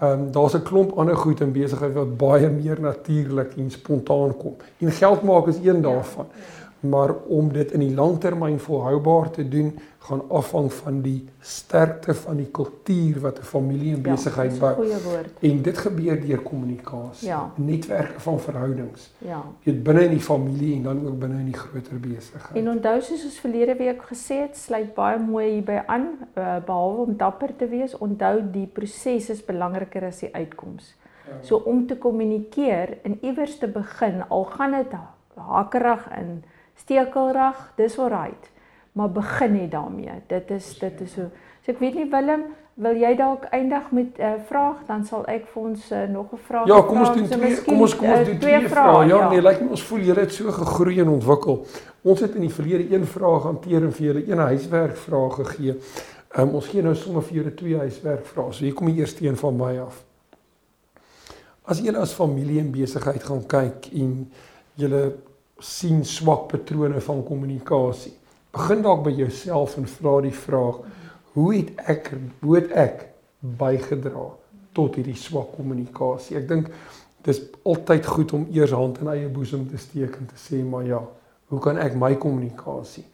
Ehm 0.00 0.26
um, 0.26 0.32
daar's 0.32 0.54
'n 0.54 0.62
klomp 0.62 0.92
ander 0.98 1.16
goed 1.16 1.40
in 1.40 1.52
besigheid 1.52 1.94
wat 1.94 2.16
baie 2.16 2.50
meer 2.50 2.80
natuurlik 2.80 3.56
en 3.56 3.70
spontaan 3.70 4.36
kom. 4.36 4.56
En 4.78 4.90
geld 4.90 5.22
maak 5.22 5.46
is 5.46 5.56
een 5.56 5.80
ja. 5.80 5.88
daarvan. 5.88 6.26
Ja. 6.30 6.63
Maar 6.84 7.14
om 7.14 7.52
dit 7.52 7.72
in 7.72 7.80
die 7.80 7.94
langtermyn 7.94 8.58
volhoubaar 8.60 9.30
te 9.30 9.48
doen 9.48 9.78
gaan 10.04 10.22
afhang 10.28 10.72
van 10.72 11.00
die 11.00 11.28
sterkte 11.40 12.14
van 12.14 12.36
die 12.36 12.50
kultuur 12.52 13.20
wat 13.20 13.38
'n 13.38 13.42
familie 13.42 13.94
en 13.94 14.02
ja, 14.02 14.10
besigheid 14.10 14.56
ja, 14.56 14.58
bou. 14.58 14.86
En 15.40 15.62
dit 15.62 15.78
gebeur 15.78 16.20
deur 16.26 16.38
kommunikasie, 16.38 17.28
ja. 17.28 17.52
netwerke 17.54 18.20
van 18.20 18.40
verhoudings. 18.40 19.12
Ja. 19.18 19.42
Dit 19.62 19.82
binne 19.82 20.04
in 20.04 20.10
die 20.10 20.20
familie 20.20 20.76
en 20.76 20.82
dan 20.82 21.06
ook 21.06 21.18
binne 21.18 21.38
in 21.38 21.44
die 21.44 21.58
groter 21.58 22.00
besigheid. 22.00 22.56
En 22.56 22.68
onthou 22.68 23.00
soos 23.00 23.24
ons 23.24 23.38
verlede 23.40 23.76
week 23.76 24.02
gesê 24.02 24.34
het, 24.44 24.56
sluit 24.56 24.94
baie 24.94 25.18
mooi 25.18 25.50
hierby 25.50 25.80
aan, 25.86 26.08
uh, 26.34 26.56
behalwe 26.64 27.00
om 27.06 27.16
dapper 27.16 27.56
te 27.56 27.68
wees, 27.68 27.98
onthou 27.98 28.42
die 28.52 28.66
proses 28.66 29.30
is 29.30 29.44
belangriker 29.44 30.04
as 30.04 30.18
die 30.18 30.34
uitkoms. 30.34 30.94
Ja. 31.26 31.32
So 31.42 31.56
om 31.56 31.86
te 31.86 31.96
kommunikeer 31.96 32.98
en 33.02 33.18
iewers 33.20 33.58
te 33.58 33.68
begin, 33.68 34.28
al 34.28 34.44
gaan 34.44 34.70
dit 34.70 34.92
hakerig 35.34 36.08
in 36.18 36.44
stekelrag, 36.74 37.72
dis 37.76 37.98
alright. 37.98 38.50
Maar 38.92 39.10
begin 39.10 39.52
net 39.52 39.70
daarmee. 39.70 40.22
Dit 40.26 40.50
is 40.50 40.78
dit 40.78 41.00
is 41.00 41.12
so. 41.12 41.30
So 41.64 41.72
ek 41.72 41.78
weet 41.78 41.94
nie 41.94 42.10
Willem, 42.10 42.42
wil 42.74 42.98
jy 42.98 43.14
dalk 43.16 43.46
eindig 43.54 43.90
met 43.90 44.18
'n 44.18 44.22
uh, 44.22 44.32
vraag, 44.46 44.82
dan 44.86 45.04
sal 45.06 45.24
ek 45.26 45.46
vir 45.46 45.62
ons 45.62 45.90
uh, 45.92 46.02
nog 46.08 46.32
'n 46.32 46.38
vraag 46.46 46.66
Ja, 46.66 46.80
kom 46.82 46.98
ons 46.98 47.12
doen 47.12 47.26
so 47.26 47.38
twee, 47.38 47.62
kom 47.62 47.80
ons 47.80 47.96
kom 47.96 48.08
ons 48.10 48.18
uh, 48.18 48.24
doen 48.26 48.38
twee, 48.38 48.58
twee 48.58 48.68
vrae. 48.68 49.06
Ja, 49.06 49.16
ja, 49.16 49.28
nee, 49.28 49.42
lyk 49.42 49.58
like, 49.58 49.70
ons 49.70 49.82
voel 49.82 49.98
julle 49.98 50.20
het 50.20 50.32
so 50.32 50.50
gegroei 50.52 51.00
en 51.00 51.08
ontwikkel. 51.08 51.66
Ons 52.02 52.20
het 52.20 52.34
in 52.34 52.40
die 52.40 52.52
verlede 52.52 52.94
een 52.94 53.06
vraag 53.06 53.42
hanteer 53.42 53.82
en 53.82 53.92
vir 53.92 54.06
julle 54.06 54.26
een 54.26 54.38
huiswerk 54.38 54.96
vraag 54.96 55.34
gegee. 55.34 55.76
Um, 56.38 56.54
ons 56.54 56.66
gee 56.66 56.82
nou 56.82 56.94
sommer 56.94 57.22
vir 57.22 57.36
julle 57.36 57.54
twee 57.54 57.78
huiswerk 57.78 58.26
vrae. 58.26 58.52
So 58.52 58.64
hier 58.64 58.74
kom 58.74 58.86
die 58.86 59.00
eerste 59.00 59.24
een 59.26 59.36
van 59.36 59.56
my 59.56 59.78
af. 59.78 60.04
As 61.64 61.80
julle 61.80 61.98
as 61.98 62.12
familie 62.12 62.60
en 62.60 62.72
besigheid 62.72 63.22
gaan 63.22 63.46
kyk 63.46 63.86
en 63.92 64.30
julle 64.74 65.12
sien 65.64 66.04
swak 66.04 66.48
patrone 66.52 67.00
van 67.00 67.22
kommunikasie. 67.24 68.12
Begin 68.54 68.84
dalk 68.84 69.02
by 69.06 69.14
jouself 69.16 69.78
en 69.80 69.88
vra 69.88 70.18
die 70.24 70.34
vraag: 70.36 70.82
Hoe 71.34 71.54
het 71.54 71.72
ek 71.90 72.12
hoe 72.42 72.58
het 72.58 72.70
ek 72.70 73.08
bygedra 73.40 74.28
tot 74.76 74.98
hierdie 74.98 75.16
swak 75.18 75.54
kommunikasie? 75.56 76.36
Ek 76.38 76.48
dink 76.50 76.70
dis 77.24 77.40
altyd 77.64 78.06
goed 78.06 78.36
om 78.36 78.46
eers 78.52 78.74
hand 78.76 79.00
in 79.00 79.10
eie 79.14 79.28
boesem 79.32 79.64
te 79.70 79.80
steek 79.80 80.18
en 80.20 80.28
te 80.28 80.36
sê, 80.36 80.60
maar 80.60 80.84
ja, 80.84 81.00
hoe 81.48 81.60
kan 81.64 81.80
ek 81.80 81.96
my 81.96 82.12
kommunikasie 82.20 83.06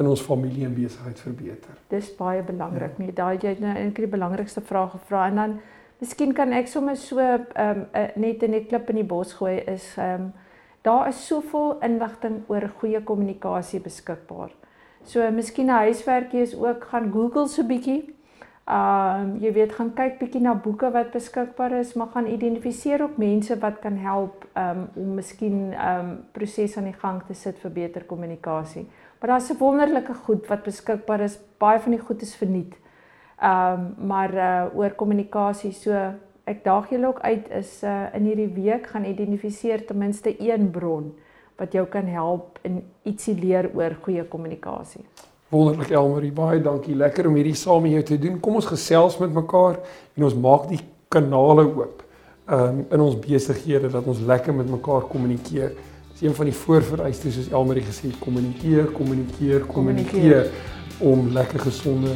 in 0.00 0.08
ons 0.08 0.22
familie 0.24 0.64
en 0.64 0.74
besigheid 0.74 1.20
verbeter? 1.20 1.76
Dis 1.92 2.08
baie 2.16 2.40
belangrik. 2.46 2.96
Ja. 2.96 3.04
Nee, 3.04 3.12
daai 3.12 3.36
jy 3.42 3.58
nou 3.60 3.74
eintlik 3.74 4.06
die 4.06 4.14
belangrikste 4.16 4.64
vraag 4.64 4.94
gevra 4.96 5.26
en 5.28 5.40
dan 5.42 5.56
miskien 6.00 6.32
kan 6.32 6.54
ek 6.56 6.70
sommer 6.72 6.96
so 6.96 7.20
ehm 7.20 7.84
um, 7.84 8.12
net 8.16 8.42
in 8.42 8.54
'n 8.54 8.66
klip 8.66 8.88
in 8.90 9.02
die 9.02 9.10
bos 9.14 9.36
gooi 9.36 9.58
is 9.60 9.94
ehm 9.98 10.28
um, 10.28 10.32
daar 10.88 11.08
is 11.08 11.26
soveel 11.26 11.76
inligting 11.84 12.42
oor 12.48 12.68
goeie 12.80 13.00
kommunikasie 13.04 13.80
beskikbaar. 13.84 14.54
So 15.04 15.30
miskien 15.30 15.66
'n 15.66 15.84
huiswerkie 15.84 16.40
is 16.40 16.54
ook 16.54 16.84
gaan 16.90 17.12
Google 17.12 17.48
so 17.48 17.62
bietjie. 17.62 18.14
Um 18.68 19.36
jy 19.40 19.52
weet 19.52 19.72
gaan 19.72 19.94
kyk 19.96 20.18
bietjie 20.18 20.40
na 20.40 20.54
boeke 20.54 20.90
wat 20.92 21.10
beskikbaar 21.12 21.72
is, 21.72 21.94
maar 21.94 22.10
gaan 22.12 22.26
identifiseer 22.26 23.02
ook 23.02 23.16
mense 23.16 23.58
wat 23.58 23.78
kan 23.80 23.96
help 23.96 24.44
um 24.56 24.88
om 24.94 25.14
miskien 25.14 25.72
um 25.72 26.10
proses 26.32 26.76
aan 26.76 26.84
die 26.84 26.98
gang 27.00 27.22
te 27.26 27.34
sit 27.34 27.58
vir 27.58 27.70
beter 27.70 28.04
kommunikasie. 28.04 28.86
Maar 29.20 29.28
daar's 29.28 29.50
'n 29.50 29.58
wonderlike 29.58 30.14
goed 30.14 30.46
wat 30.48 30.62
beskikbaar 30.62 31.20
is. 31.20 31.38
Baie 31.58 31.80
van 31.80 31.90
die 31.90 32.00
goed 32.00 32.22
is 32.22 32.36
verniet. 32.36 32.74
Um 33.42 33.94
maar 34.06 34.34
uh 34.34 34.78
oor 34.78 34.90
kommunikasie 34.90 35.72
so 35.72 35.90
ek 36.48 36.64
daag 36.64 36.90
julle 36.92 37.10
ook 37.10 37.20
uit 37.20 37.48
is 37.60 37.80
uh, 37.84 38.08
in 38.16 38.28
hierdie 38.28 38.50
week 38.56 38.88
gaan 38.92 39.04
identifiseer 39.04 39.84
ten 39.86 39.98
minste 40.00 40.34
een 40.40 40.70
bron 40.72 41.10
wat 41.58 41.74
jou 41.74 41.84
kan 41.90 42.06
help 42.06 42.58
in 42.62 42.80
ietsie 43.08 43.34
leer 43.38 43.70
oor 43.74 43.96
goeie 44.04 44.24
kommunikasie. 44.30 45.02
Wonderlik 45.50 45.90
Elmarie, 45.90 46.32
baie 46.32 46.60
dankie. 46.62 46.94
Lekker 46.94 47.26
om 47.26 47.38
hierdie 47.38 47.56
saam 47.56 47.82
met 47.82 47.96
jou 47.96 48.02
te 48.12 48.18
doen. 48.20 48.36
Kom 48.40 48.58
ons 48.60 48.68
gesels 48.68 49.16
met 49.18 49.32
mekaar 49.34 49.78
en 50.14 50.26
ons 50.28 50.36
maak 50.38 50.68
die 50.70 50.80
kanale 51.12 51.64
oop. 51.66 52.02
Um 52.48 52.82
in 52.94 53.04
ons 53.04 53.16
besighede 53.20 53.90
dat 53.92 54.06
ons 54.08 54.20
lekker 54.28 54.54
met 54.54 54.68
mekaar 54.70 55.08
kommunikeer. 55.10 55.72
Dis 56.12 56.26
een 56.26 56.36
van 56.36 56.50
die 56.50 56.56
voorvereistes 56.56 57.38
soos 57.38 57.52
Elmarie 57.52 57.86
gesê 57.86 58.10
het, 58.10 58.20
kommunikeer, 58.22 58.92
kommunikeer, 58.94 59.66
kommunikeer 59.72 60.52
om 61.04 61.28
lekker 61.34 61.66
gesonde 61.68 62.14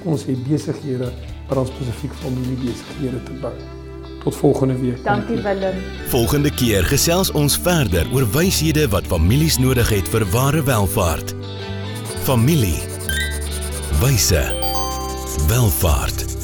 kom 0.00 0.14
ons 0.14 0.24
sê 0.24 0.34
besighede, 0.46 1.10
maar 1.50 1.64
dan 1.64 1.74
spesifiek 1.74 2.12
familiebesighede 2.14 3.22
te 3.22 3.32
bou. 3.40 3.52
Tot 4.22 4.36
volgende 4.36 4.78
week. 4.78 5.04
Dankie 5.04 5.36
Willem. 5.36 5.74
Volgende 6.06 6.50
keer 6.54 6.84
gesels 6.84 7.30
ons 7.30 7.58
verder 7.58 8.06
oor 8.12 8.30
wyshede 8.30 8.88
wat 8.88 9.06
families 9.06 9.58
nodig 9.58 9.88
het 9.88 10.08
vir 10.08 10.26
ware 10.30 10.62
welfaart. 10.62 11.34
Familie. 12.22 12.78
Wyse. 14.00 14.44
Welfaart. 15.48 16.39